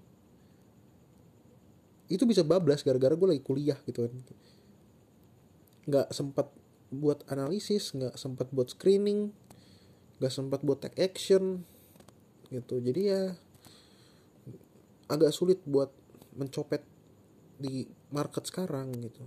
Itu 2.09 2.25
bisa 2.25 2.47
bablas 2.47 2.87
gara-gara 2.87 3.13
gue 3.19 3.29
lagi 3.35 3.43
kuliah 3.43 3.77
gitu 3.85 4.07
kan. 4.07 4.15
Nggak 5.91 6.09
sempat 6.15 6.47
buat 6.89 7.27
analisis 7.29 7.93
nggak 7.93 8.17
sempat 8.17 8.49
buat 8.49 8.73
screening 8.73 9.29
nggak 10.23 10.33
sempat 10.33 10.63
buat 10.63 10.81
take 10.81 10.97
action 11.03 11.67
gitu. 12.49 12.79
Jadi 12.81 13.01
ya 13.13 13.35
agak 15.11 15.35
sulit 15.35 15.61
buat 15.67 15.93
mencopet 16.39 16.87
di 17.59 17.91
market 18.09 18.44
sekarang 18.49 18.92
gitu. 18.97 19.23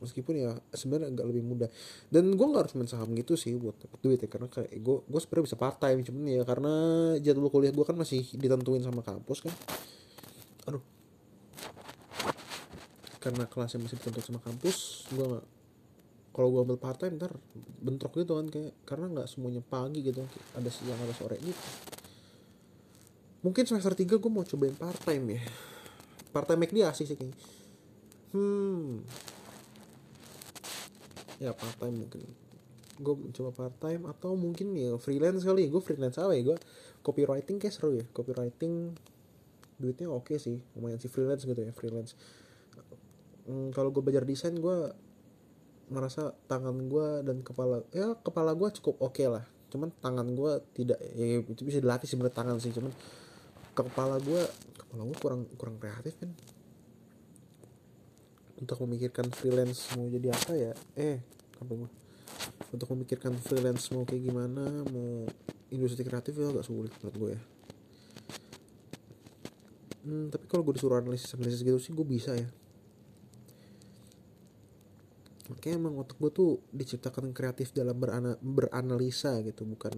Meskipun 0.00 0.32
ya 0.32 0.56
sebenarnya 0.72 1.12
agak 1.12 1.26
lebih 1.28 1.44
mudah. 1.44 1.68
Dan 2.08 2.32
gue 2.32 2.46
nggak 2.48 2.62
harus 2.64 2.74
main 2.74 2.88
saham 2.88 3.12
gitu 3.12 3.36
sih 3.36 3.52
buat 3.60 3.76
dapet 3.76 4.00
duit 4.00 4.18
ya 4.24 4.28
karena 4.32 4.48
kayak 4.48 4.72
gue 4.72 4.96
gue 5.04 5.20
sebenarnya 5.20 5.44
bisa 5.52 5.56
part 5.60 5.76
time 5.76 6.00
cuman 6.00 6.22
ya 6.24 6.42
karena 6.48 6.72
jadwal 7.20 7.52
kuliah 7.52 7.72
gue 7.72 7.84
kan 7.84 7.96
masih 8.00 8.24
ditentuin 8.32 8.80
sama 8.80 9.04
kampus 9.04 9.44
kan. 9.44 9.52
Aduh. 10.72 10.84
Karena 13.20 13.44
kelasnya 13.44 13.84
masih 13.84 14.00
ditentuin 14.00 14.24
sama 14.24 14.40
kampus 14.40 15.04
gue 15.12 15.26
nggak 15.36 15.46
kalau 16.30 16.48
gue 16.56 16.60
ambil 16.64 16.78
part 16.80 16.96
time 16.96 17.20
ntar 17.20 17.36
bentrok 17.84 18.16
gitu 18.16 18.40
kan 18.40 18.48
kayak 18.48 18.72
karena 18.88 19.06
nggak 19.12 19.28
semuanya 19.28 19.60
pagi 19.60 20.00
gitu 20.00 20.24
ada 20.56 20.70
siang 20.72 20.96
ada 20.96 21.12
sore 21.12 21.36
gitu. 21.44 21.60
Mungkin 23.44 23.68
semester 23.68 23.92
3 23.92 24.16
gue 24.16 24.30
mau 24.32 24.48
cobain 24.48 24.72
part 24.72 24.96
time 25.04 25.36
ya 25.36 25.44
part 26.30 26.46
time 26.46 26.62
mediasi 26.62 27.04
sih 27.06 27.18
kayaknya 27.18 27.36
hmm. 28.34 29.02
Ya 31.40 31.56
part 31.56 31.72
time 31.80 32.04
mungkin. 32.04 32.20
Gue 33.00 33.14
mencoba 33.16 33.50
part 33.56 33.74
time 33.80 34.04
atau 34.12 34.36
mungkin 34.36 34.76
ya 34.76 34.92
freelance 35.00 35.40
kali. 35.40 35.72
Gue 35.72 35.80
freelance 35.80 36.20
apa 36.20 36.36
ya? 36.36 36.52
Gue 36.52 36.56
copywriting 37.00 37.56
kayak 37.56 37.72
seru 37.72 37.96
ya. 37.96 38.04
Copywriting 38.12 38.92
duitnya 39.80 40.12
oke 40.12 40.28
okay 40.28 40.36
sih. 40.36 40.60
Lumayan 40.76 41.00
sih 41.00 41.08
freelance 41.08 41.48
gitu 41.48 41.56
ya 41.56 41.72
freelance. 41.72 42.12
Hmm, 43.48 43.72
kalau 43.72 43.88
gue 43.88 44.04
belajar 44.04 44.28
desain 44.28 44.52
gue 44.52 44.92
merasa 45.90 46.36
tangan 46.46 46.76
gue 46.86 47.24
dan 47.26 47.42
kepala 47.42 47.82
ya 47.90 48.14
kepala 48.20 48.54
gue 48.54 48.68
cukup 48.76 49.00
oke 49.00 49.16
okay 49.16 49.32
lah. 49.32 49.48
Cuman 49.72 49.88
tangan 50.04 50.28
gue 50.36 50.52
tidak 50.76 51.00
ya 51.16 51.40
itu 51.40 51.62
bisa 51.64 51.80
dilatih 51.80 52.04
sebenarnya 52.04 52.36
tangan 52.36 52.60
sih. 52.60 52.68
Cuman 52.68 52.92
kepala 53.72 54.20
gue 54.20 54.44
kepala 54.90 55.06
gue 55.06 55.18
kurang 55.22 55.42
kurang 55.54 55.76
kreatif 55.78 56.18
kan? 56.18 56.34
Untuk 58.58 58.76
memikirkan 58.82 59.30
freelance 59.30 59.94
mau 59.94 60.10
jadi 60.10 60.34
apa 60.34 60.52
ya? 60.58 60.72
Eh 60.98 61.22
apa 61.62 61.72
gue 61.72 61.90
untuk 62.70 62.88
memikirkan 62.94 63.34
freelance 63.38 63.90
mau 63.90 64.06
kayak 64.06 64.22
gimana 64.30 64.86
mau 64.90 65.26
industri 65.70 66.06
kreatif 66.06 66.38
ya 66.38 66.50
agak 66.50 66.66
sulit 66.66 66.92
menurut 66.98 67.16
gue 67.18 67.30
ya. 67.34 67.42
Hmm, 70.00 70.26
tapi 70.32 70.44
kalau 70.48 70.62
gue 70.64 70.74
disuruh 70.78 70.98
analisis 70.98 71.34
analisis 71.36 71.60
gitu 71.62 71.78
sih 71.78 71.92
gue 71.92 72.06
bisa 72.06 72.32
ya. 72.34 72.48
Oke 75.50 75.74
emang 75.74 75.98
otak 75.98 76.14
gue 76.16 76.30
tuh 76.30 76.50
diciptakan 76.70 77.34
kreatif 77.34 77.74
dalam 77.74 77.98
berana, 77.98 78.38
beranalisa 78.38 79.42
gitu 79.42 79.66
bukan 79.66 79.92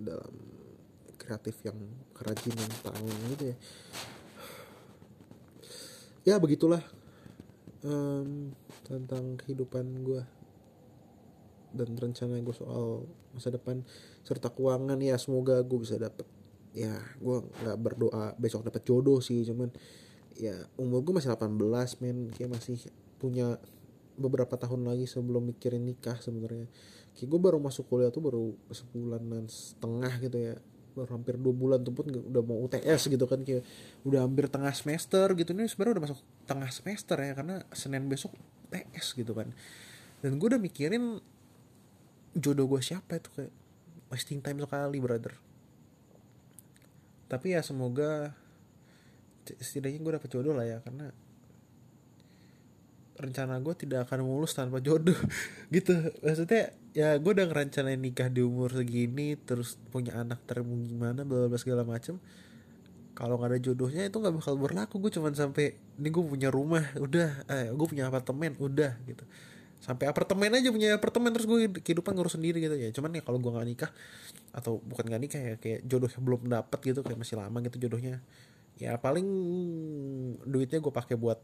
dalam 0.00 0.32
kreatif 1.28 1.60
yang 1.60 1.76
kerajinan 2.16 2.72
tangan 2.80 3.20
gitu 3.36 3.52
ya. 3.52 3.56
Ya 6.24 6.34
begitulah 6.40 6.80
um, 7.84 8.56
tentang 8.88 9.36
kehidupan 9.36 10.08
gue 10.08 10.24
dan 11.76 11.88
rencana 12.00 12.40
gue 12.40 12.56
soal 12.56 13.04
masa 13.36 13.52
depan 13.52 13.84
serta 14.24 14.48
keuangan. 14.48 14.96
Ya 15.04 15.20
semoga 15.20 15.60
gue 15.60 15.78
bisa 15.84 16.00
dapet 16.00 16.24
ya 16.72 16.96
gue 17.20 17.36
nggak 17.44 17.76
berdoa 17.80 18.36
besok 18.40 18.64
dapet 18.64 18.84
jodoh 18.84 19.18
sih 19.24 19.40
cuman 19.44 19.72
ya 20.36 20.54
umur 20.80 21.04
gue 21.04 21.12
masih 21.12 21.28
18 21.28 22.00
men. 22.00 22.32
Kayak 22.32 22.56
masih 22.56 22.88
punya 23.20 23.60
beberapa 24.16 24.56
tahun 24.56 24.88
lagi 24.88 25.04
sebelum 25.04 25.52
mikirin 25.52 25.84
nikah 25.84 26.16
sebenarnya. 26.24 26.72
Kayak 27.12 27.28
gue 27.28 27.40
baru 27.40 27.60
masuk 27.60 27.84
kuliah 27.84 28.08
tuh 28.08 28.24
baru 28.24 28.56
sebulanan 28.72 29.44
setengah 29.44 30.12
gitu 30.24 30.40
ya 30.40 30.56
hampir 31.06 31.38
dua 31.38 31.54
bulan 31.54 31.86
tuh 31.86 31.94
pun 31.94 32.10
udah 32.10 32.42
mau 32.42 32.58
UTS 32.66 33.06
gitu 33.06 33.30
kan 33.30 33.46
kayak 33.46 33.62
udah 34.02 34.26
hampir 34.26 34.50
tengah 34.50 34.74
semester 34.74 35.30
gitu. 35.38 35.54
Nih 35.54 35.70
sebenarnya 35.70 36.00
udah 36.00 36.04
masuk 36.10 36.18
tengah 36.50 36.70
semester 36.74 37.16
ya 37.22 37.32
karena 37.38 37.62
senin 37.70 38.10
besok 38.10 38.34
UTS 38.34 39.14
gitu 39.14 39.36
kan. 39.38 39.54
Dan 40.18 40.42
gue 40.42 40.48
udah 40.50 40.58
mikirin 40.58 41.22
jodoh 42.34 42.66
gue 42.66 42.82
siapa 42.82 43.22
itu 43.22 43.30
kayak 43.36 43.52
wasting 44.10 44.42
time 44.42 44.58
sekali 44.58 44.98
brother. 44.98 45.38
Tapi 47.28 47.54
ya 47.54 47.60
semoga 47.60 48.34
setidaknya 49.44 50.00
gue 50.00 50.12
dapet 50.18 50.28
jodoh 50.32 50.56
lah 50.56 50.66
ya 50.66 50.78
karena 50.82 51.12
rencana 53.18 53.58
gue 53.58 53.74
tidak 53.74 54.06
akan 54.08 54.22
mulus 54.22 54.54
tanpa 54.54 54.78
jodoh. 54.78 55.18
Gitu. 55.74 55.92
Maksudnya 56.22 56.72
ya 56.94 57.18
gue 57.18 57.30
udah 57.34 57.46
ngerencanain 57.50 57.98
nikah 57.98 58.30
di 58.30 58.40
umur 58.40 58.72
segini 58.72 59.36
terus 59.36 59.76
punya 59.90 60.18
anak 60.18 60.42
termu 60.46 60.78
gimana 60.86 61.26
bla 61.26 61.50
segala 61.58 61.82
macem. 61.82 62.16
Kalau 63.18 63.34
nggak 63.34 63.50
ada 63.50 63.58
jodohnya 63.58 64.06
itu 64.06 64.16
nggak 64.16 64.34
bakal 64.38 64.54
berlaku. 64.54 65.02
Gue 65.02 65.10
cuman 65.10 65.34
sampai 65.34 65.74
ini 65.98 66.08
gue 66.08 66.22
punya 66.22 66.48
rumah 66.48 66.86
udah. 66.96 67.44
Eh, 67.50 67.66
gue 67.74 67.86
punya 67.90 68.06
apartemen 68.06 68.54
udah 68.62 68.94
gitu. 69.04 69.26
Sampai 69.82 70.10
apartemen 70.10 70.54
aja 70.54 70.70
punya 70.70 70.94
apartemen 70.94 71.30
terus 71.34 71.46
gue 71.46 71.70
kehidupan 71.82 72.14
ngurus 72.14 72.38
sendiri 72.38 72.62
gitu. 72.62 72.78
Ya 72.78 72.94
cuman 72.94 73.18
ya 73.18 73.22
kalau 73.26 73.42
gue 73.42 73.50
nggak 73.50 73.68
nikah 73.68 73.90
atau 74.54 74.78
bukan 74.86 75.04
nggak 75.10 75.22
nikah 75.22 75.40
ya 75.42 75.54
kayak 75.58 75.80
jodohnya 75.86 76.20
belum 76.22 76.40
dapet 76.46 76.78
gitu 76.94 77.00
kayak 77.02 77.18
masih 77.18 77.36
lama 77.38 77.58
gitu 77.66 77.76
jodohnya. 77.82 78.22
Ya 78.78 78.94
paling 78.94 79.26
duitnya 80.46 80.78
gue 80.78 80.94
pakai 80.94 81.18
buat 81.18 81.42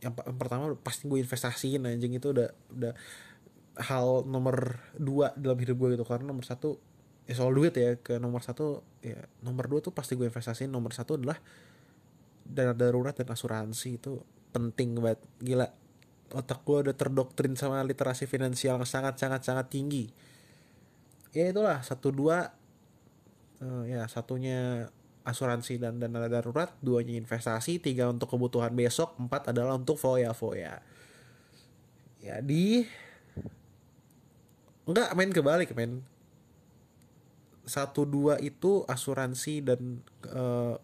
yang, 0.00 0.12
pertama 0.16 0.72
pasti 0.80 1.06
gue 1.06 1.20
investasiin 1.20 1.84
anjing. 1.84 2.16
Itu 2.16 2.32
udah 2.32 2.48
udah 2.72 2.92
hal 3.80 4.24
nomor 4.28 4.80
dua 4.96 5.32
dalam 5.36 5.56
hidup 5.60 5.76
gue 5.76 5.88
gitu. 5.96 6.04
Karena 6.08 6.32
nomor 6.32 6.44
satu 6.44 6.80
ya 7.28 7.36
soal 7.36 7.54
duit 7.54 7.76
ya 7.76 7.94
ke 8.00 8.18
nomor 8.18 8.42
satu 8.42 8.82
ya 9.04 9.20
nomor 9.44 9.70
dua 9.70 9.80
tuh 9.84 9.92
pasti 9.92 10.16
gue 10.16 10.26
investasiin. 10.26 10.72
Nomor 10.72 10.96
satu 10.96 11.20
adalah 11.20 11.38
dana 12.44 12.72
darurat 12.72 13.12
dan 13.12 13.28
asuransi. 13.28 14.00
Itu 14.00 14.24
penting 14.50 14.98
banget. 14.98 15.20
Gila 15.38 15.68
otak 16.30 16.62
gue 16.62 16.90
udah 16.90 16.94
terdoktrin 16.94 17.58
sama 17.58 17.82
literasi 17.82 18.24
finansial 18.30 18.78
yang 18.78 18.86
sangat 18.86 19.18
sangat 19.18 19.42
sangat 19.42 19.66
tinggi. 19.68 20.10
Ya 21.30 21.50
itulah 21.50 21.82
satu 21.82 22.10
dua 22.10 22.50
uh, 23.62 23.84
ya 23.86 24.06
satunya 24.10 24.90
asuransi 25.24 25.76
dan 25.76 26.00
dana 26.00 26.26
darurat, 26.26 26.72
duanya 26.80 27.16
investasi, 27.16 27.78
tiga 27.78 28.08
untuk 28.08 28.32
kebutuhan 28.32 28.72
besok, 28.72 29.16
empat 29.20 29.52
adalah 29.52 29.76
untuk 29.76 30.00
foya-foya. 30.00 30.80
Jadi 32.20 32.84
enggak 34.88 35.12
main 35.16 35.32
kebalik 35.32 35.72
men. 35.76 36.04
Satu 37.64 38.02
dua 38.02 38.40
itu 38.42 38.82
asuransi 38.88 39.62
dan 39.62 40.02
uh, 40.32 40.74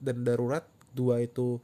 dan 0.00 0.22
darurat, 0.22 0.64
dua 0.94 1.20
itu 1.20 1.60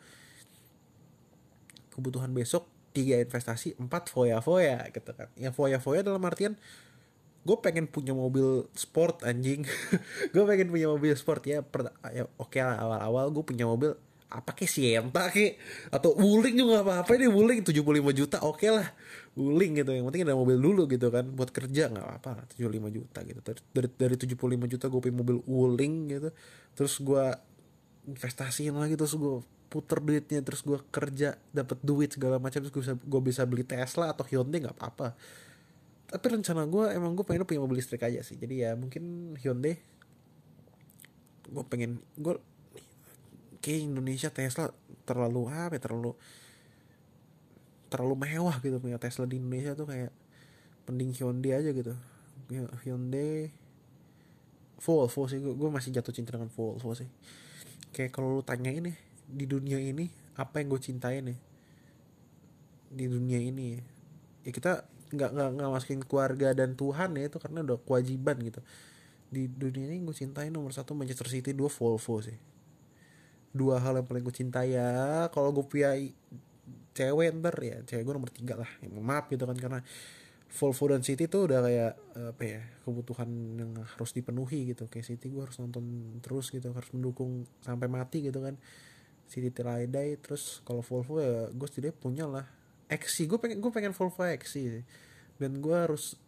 kebutuhan 1.93 2.33
besok 2.33 2.69
tiga 2.93 3.17
investasi 3.21 3.81
empat 3.81 4.13
foya 4.13 4.45
foya 4.45 4.85
gitu 4.93 5.17
kan 5.17 5.29
yang 5.41 5.57
foya 5.57 5.81
foya 5.81 6.05
dalam 6.05 6.21
artian 6.25 6.61
gue 7.43 7.57
pengen 7.59 7.91
punya 7.91 8.15
mobil 8.15 8.71
sport 8.79 9.27
anjing. 9.27 9.67
Gue 10.35 10.45
pengen 10.47 10.71
punya 10.71 10.87
mobil 10.87 11.11
sport. 11.19 11.43
Ya, 11.43 11.61
per, 11.61 11.91
ya 12.15 12.31
oke 12.39 12.55
okay 12.55 12.63
lah 12.63 12.79
awal-awal 12.79 13.35
gue 13.35 13.43
punya 13.43 13.67
mobil 13.67 13.99
apa 14.31 14.55
ke 14.55 14.65
Sienta 14.65 15.29
ke? 15.29 15.59
Atau 15.91 16.15
Wuling 16.15 16.55
juga 16.55 16.87
apa 16.87 17.03
apa 17.03 17.11
ini 17.19 17.27
Wuling. 17.27 17.67
75 17.67 17.83
juta 18.15 18.39
oke 18.47 18.63
okay 18.63 18.71
lah. 18.71 18.89
Wuling 19.35 19.83
gitu 19.83 19.91
yang 19.91 20.07
penting 20.07 20.23
ada 20.23 20.39
mobil 20.39 20.57
dulu 20.57 20.87
gitu 20.87 21.11
kan 21.11 21.27
buat 21.35 21.51
kerja 21.51 21.91
nggak 21.91 22.07
apa 22.23 22.47
tujuh 22.55 22.71
75 22.71 22.97
juta 22.97 23.19
gitu. 23.27 23.41
Dari 23.75 23.89
dari 23.91 24.17
75 24.17 24.73
juta 24.73 24.85
gue 24.87 25.01
punya 25.03 25.17
mobil 25.19 25.37
Wuling 25.45 25.95
gitu. 26.15 26.29
Terus 26.79 26.95
gue 27.03 27.25
investasiin 28.07 28.75
lagi 28.79 28.95
terus 28.95 29.19
gue 29.19 29.43
puter 29.73 30.05
duitnya 30.05 30.45
terus 30.45 30.61
gue 30.61 30.77
kerja 30.93 31.41
dapat 31.49 31.81
duit 31.81 32.13
segala 32.13 32.37
macam 32.37 32.61
terus 32.61 32.71
gue 32.71 32.83
bisa 32.85 32.95
gue 33.01 33.21
bisa 33.25 33.43
beli 33.49 33.65
Tesla 33.65 34.13
atau 34.13 34.21
Hyundai 34.29 34.61
nggak 34.61 34.77
apa-apa 34.77 35.17
tapi 36.13 36.27
rencana 36.29 36.69
gue 36.69 36.93
emang 36.93 37.17
gue 37.17 37.25
pengen 37.25 37.49
punya 37.49 37.65
mobil 37.65 37.81
listrik 37.81 38.05
aja 38.05 38.21
sih. 38.21 38.37
Jadi 38.37 38.69
ya 38.69 38.77
mungkin 38.77 39.35
Hyundai. 39.41 39.81
Gue 41.49 41.65
pengen 41.65 42.05
gue 42.21 42.37
kayak 43.65 43.81
Indonesia 43.89 44.29
Tesla 44.29 44.69
terlalu 45.09 45.49
apa 45.49 45.81
ya, 45.81 45.89
terlalu 45.89 46.13
terlalu 47.89 48.15
mewah 48.29 48.57
gitu. 48.61 48.77
Punya 48.77 49.01
Tesla 49.01 49.25
di 49.25 49.41
Indonesia 49.41 49.73
tuh 49.73 49.89
kayak 49.89 50.13
mending 50.87 51.17
Hyundai 51.17 51.57
aja 51.57 51.73
gitu. 51.73 51.97
Hyundai 52.85 53.49
Volvo 54.83 55.25
sih. 55.31 55.41
Gue, 55.41 55.71
masih 55.73 55.97
jatuh 55.97 56.13
cinta 56.13 56.37
dengan 56.37 56.53
Volvo 56.53 56.93
sih. 56.93 57.09
Kayak 57.97 58.13
kalau 58.13 58.37
lu 58.37 58.43
tanya 58.45 58.69
ini 58.69 58.93
di 59.25 59.49
dunia 59.49 59.81
ini 59.81 60.13
apa 60.37 60.61
yang 60.61 60.77
gue 60.77 60.81
cintain 60.81 61.25
ya 61.25 61.37
di 62.93 63.09
dunia 63.09 63.41
ini 63.41 63.65
ya, 63.73 63.81
ya 64.45 64.51
kita 64.53 64.73
nggak 65.13 65.31
nggak 65.37 65.51
nggak 65.61 65.71
masukin 65.71 66.01
keluarga 66.01 66.57
dan 66.57 66.73
Tuhan 66.73 67.15
ya 67.21 67.29
itu 67.29 67.37
karena 67.37 67.61
udah 67.61 67.79
kewajiban 67.85 68.37
gitu. 68.41 68.61
Di 69.33 69.49
dunia 69.49 69.89
ini 69.89 70.05
gue 70.05 70.17
cintain 70.17 70.53
nomor 70.53 70.73
satu 70.73 70.93
Manchester 70.97 71.29
City 71.29 71.53
dua 71.53 71.69
Volvo 71.69 72.21
sih. 72.21 72.37
Dua 73.53 73.77
hal 73.81 74.01
yang 74.01 74.07
paling 74.09 74.25
gue 74.25 74.33
cintai 74.33 74.77
ya 74.77 75.29
kalau 75.29 75.53
gue 75.53 75.65
punya 75.69 75.93
cewek 76.93 77.33
ntar 77.41 77.57
ya 77.61 77.81
cewek 77.85 78.05
gue 78.05 78.15
nomor 78.17 78.33
tiga 78.33 78.61
lah. 78.61 78.71
Ya, 78.81 78.89
maaf 78.93 79.29
gitu 79.29 79.45
kan 79.45 79.57
karena 79.57 79.81
Volvo 80.53 80.85
dan 80.93 81.01
City 81.01 81.33
tuh 81.33 81.49
udah 81.49 81.65
kayak 81.65 81.93
apa 82.37 82.43
ya 82.45 82.61
kebutuhan 82.85 83.29
yang 83.57 83.73
harus 83.77 84.13
dipenuhi 84.13 84.73
gitu. 84.73 84.89
Kayak 84.89 85.17
City 85.17 85.33
gue 85.33 85.45
harus 85.45 85.57
nonton 85.61 85.85
terus 86.21 86.53
gitu 86.53 86.69
harus 86.73 86.89
mendukung 86.93 87.49
sampai 87.65 87.89
mati 87.89 88.25
gitu 88.25 88.41
kan. 88.41 88.57
City 89.29 89.49
till 89.49 89.69
I 89.69 89.89
die 89.89 90.21
terus 90.21 90.61
kalau 90.69 90.85
Volvo 90.85 91.21
ya 91.21 91.49
gue 91.49 91.69
setidaknya 91.69 91.97
punya 91.97 92.25
lah 92.29 92.45
XC 92.93 93.25
gue 93.25 93.39
pengen 93.41 93.59
gue 93.65 93.73
pengen 93.73 93.97
Volvo 93.97 94.21
XC 94.29 94.85
dan 95.41 95.53
gue 95.65 95.77
harus 95.77 96.21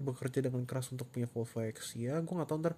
bekerja 0.00 0.42
dengan 0.48 0.64
keras 0.64 0.88
untuk 0.90 1.12
punya 1.12 1.28
Volvo 1.28 1.60
XC 1.60 2.08
ya 2.08 2.16
gue 2.24 2.34
nggak 2.34 2.48
tahu 2.48 2.58
ntar 2.64 2.74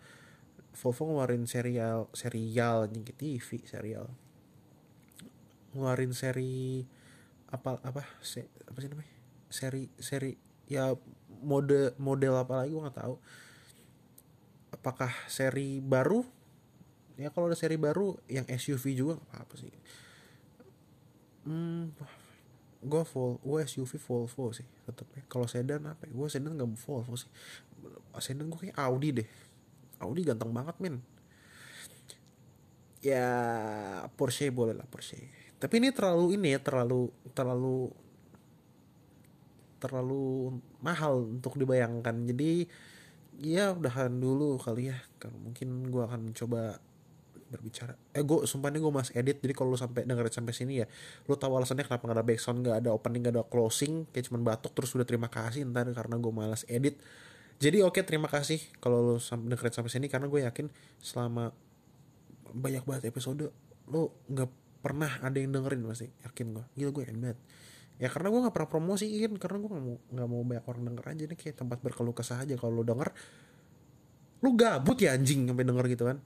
Volvo 0.74 1.02
ngeluarin 1.06 1.46
serial 1.46 2.10
serial 2.10 2.90
nih 2.90 3.14
TV 3.14 3.62
serial. 3.62 4.10
Ngeluarin 5.70 6.10
seri 6.10 6.82
apa 7.46 7.78
apa 7.78 8.02
se, 8.18 8.50
apa 8.66 8.78
sih 8.82 8.90
namanya? 8.90 9.14
Seri 9.46 9.86
seri 10.02 10.34
ya 10.66 10.90
mode 11.46 11.94
model 12.02 12.34
apa 12.42 12.66
lagi 12.66 12.74
gue 12.74 12.82
nggak 12.82 12.98
tahu. 12.98 13.14
Apakah 14.74 15.14
seri 15.30 15.78
baru? 15.78 16.26
Ya 17.14 17.30
kalau 17.30 17.46
ada 17.46 17.54
seri 17.54 17.78
baru 17.78 18.18
yang 18.26 18.42
SUV 18.50 18.98
juga 18.98 19.22
apa, 19.30 19.46
apa 19.46 19.54
sih. 19.54 19.70
Hmm 21.46 21.94
gue 22.84 23.02
full 23.08 23.40
gue 23.40 23.60
SUV 23.64 23.96
Volvo 23.96 24.52
sih 24.52 24.68
tetep 24.84 25.08
ya 25.16 25.22
kalau 25.24 25.48
sedan 25.48 25.88
apa 25.88 26.04
ya? 26.04 26.12
gue 26.12 26.28
sedan 26.28 26.52
nggak 26.54 26.70
Volvo 26.84 27.16
sih. 27.16 27.30
Sedan 28.20 28.52
gue 28.52 28.58
kayak 28.68 28.76
Audi 28.78 29.08
deh. 29.10 29.28
Audi 30.04 30.20
ganteng 30.22 30.52
banget 30.52 30.76
men. 30.78 31.00
Ya 33.00 33.26
Porsche 34.14 34.52
boleh 34.52 34.76
lah 34.76 34.86
Porsche. 34.86 35.18
Tapi 35.58 35.80
ini 35.80 35.90
terlalu 35.90 36.36
ini 36.36 36.56
ya 36.56 36.60
terlalu 36.60 37.08
terlalu 37.32 37.88
terlalu 39.80 40.56
mahal 40.80 41.28
untuk 41.40 41.56
dibayangkan. 41.60 42.24
Jadi 42.28 42.64
ya 43.44 43.72
udahan 43.74 44.12
dulu 44.16 44.60
kali 44.60 44.92
ya. 44.92 44.98
Kalau 45.18 45.36
mungkin 45.40 45.88
gue 45.88 46.02
akan 46.04 46.32
coba 46.36 46.78
berbicara. 47.48 47.94
Eh 48.16 48.22
gue 48.24 48.48
sumpah 48.48 48.72
nih 48.72 48.80
gue 48.80 48.92
mas 48.92 49.10
edit 49.12 49.38
jadi 49.40 49.52
kalau 49.52 49.74
lu 49.74 49.78
sampai 49.78 50.04
dengerin 50.08 50.32
sampai 50.32 50.54
sini 50.56 50.82
ya 50.82 50.86
lu 51.28 51.36
tahu 51.36 51.56
alasannya 51.60 51.84
kenapa 51.86 52.04
gak 52.10 52.16
ada 52.16 52.24
backsound 52.26 52.58
gak 52.64 52.76
ada 52.84 52.90
opening 52.90 53.22
gak 53.24 53.34
ada 53.36 53.44
closing 53.46 54.08
kayak 54.10 54.24
cuman 54.30 54.40
batuk 54.42 54.72
terus 54.72 54.90
udah 54.96 55.06
terima 55.06 55.28
kasih 55.28 55.68
ntar 55.68 55.88
karena 55.92 56.16
gue 56.18 56.32
malas 56.32 56.62
edit. 56.66 56.98
Jadi 57.62 57.80
oke 57.86 58.00
okay, 58.00 58.02
terima 58.02 58.26
kasih 58.26 58.58
kalau 58.82 59.14
lo 59.14 59.14
dengerin 59.20 59.72
sampai 59.72 59.92
sini 59.92 60.06
karena 60.10 60.26
gue 60.26 60.40
yakin 60.42 60.66
selama 60.98 61.54
banyak 62.54 62.82
banget 62.86 63.10
episode 63.10 63.50
lo 63.90 64.02
nggak 64.30 64.50
pernah 64.84 65.10
ada 65.22 65.36
yang 65.38 65.54
dengerin 65.54 65.80
pasti. 65.86 66.10
Yakin 66.26 66.46
gue 66.54 66.64
gila 66.74 66.90
gue 66.90 67.04
banget. 67.14 67.38
Ya 68.02 68.10
karena 68.10 68.28
gue 68.34 68.40
nggak 68.42 68.54
pernah 68.54 68.70
promosiin 68.70 69.32
karena 69.38 69.56
gue 69.62 69.70
nggak 69.70 69.84
mau 69.86 69.96
nggak 70.10 70.28
mau 70.28 70.40
banyak 70.42 70.64
orang 70.66 70.82
denger 70.92 71.04
aja. 71.14 71.24
Nih 71.30 71.38
kayak 71.38 71.56
tempat 71.60 71.78
berkeluh 71.80 72.16
kesah 72.16 72.42
aja 72.42 72.58
kalau 72.58 72.82
lo 72.82 72.84
denger. 72.84 73.08
Lo 74.42 74.52
gabut 74.52 74.98
ya 74.98 75.14
anjing 75.14 75.48
sampai 75.48 75.64
denger 75.64 75.86
gitu 75.88 76.04
kan 76.10 76.18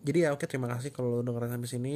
jadi 0.00 0.18
ya 0.26 0.28
oke 0.32 0.48
terima 0.48 0.68
kasih 0.72 0.90
kalau 0.96 1.20
lo 1.20 1.22
dengerin 1.24 1.52
sampai 1.52 1.70
sini. 1.70 1.94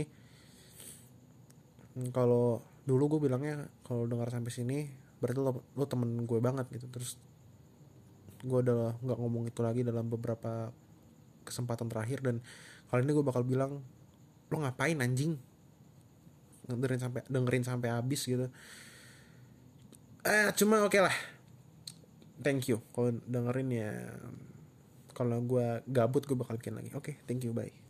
Hmm, 1.96 2.10
kalau 2.12 2.60
dulu 2.84 3.16
gue 3.16 3.30
bilangnya 3.30 3.64
kalau 3.80 4.04
denger 4.04 4.28
sampai 4.28 4.52
sini 4.52 4.78
berarti 5.24 5.40
lo, 5.40 5.64
lo 5.72 5.84
temen 5.88 6.28
gue 6.28 6.38
banget 6.40 6.68
gitu. 6.68 6.86
Terus 6.92 7.16
gue 8.44 8.58
udah 8.60 9.00
nggak 9.00 9.18
ngomong 9.18 9.48
itu 9.48 9.60
lagi 9.64 9.80
dalam 9.80 10.12
beberapa 10.12 10.68
kesempatan 11.48 11.88
terakhir. 11.88 12.20
Dan 12.20 12.44
kali 12.92 13.08
ini 13.08 13.12
gue 13.16 13.24
bakal 13.24 13.40
bilang 13.46 13.80
lo 14.52 14.56
ngapain 14.60 15.00
anjing? 15.00 15.40
Dengerin 16.68 17.00
sampai 17.00 17.20
dengerin 17.32 17.64
sampai 17.64 17.88
habis 17.88 18.28
gitu. 18.28 18.52
Eh 20.28 20.48
cuma 20.60 20.84
oke 20.84 20.92
okay 20.92 21.00
lah. 21.00 21.16
Thank 22.44 22.68
you. 22.68 22.84
Kalau 22.92 23.16
dengerin 23.24 23.68
ya 23.72 23.92
kalau 25.16 25.40
gue 25.40 25.80
gabut 25.88 26.28
gue 26.28 26.36
bakal 26.36 26.60
bikin 26.60 26.76
lagi. 26.76 26.92
Oke 26.92 27.00
okay, 27.00 27.14
thank 27.24 27.40
you 27.48 27.56
bye 27.56 27.83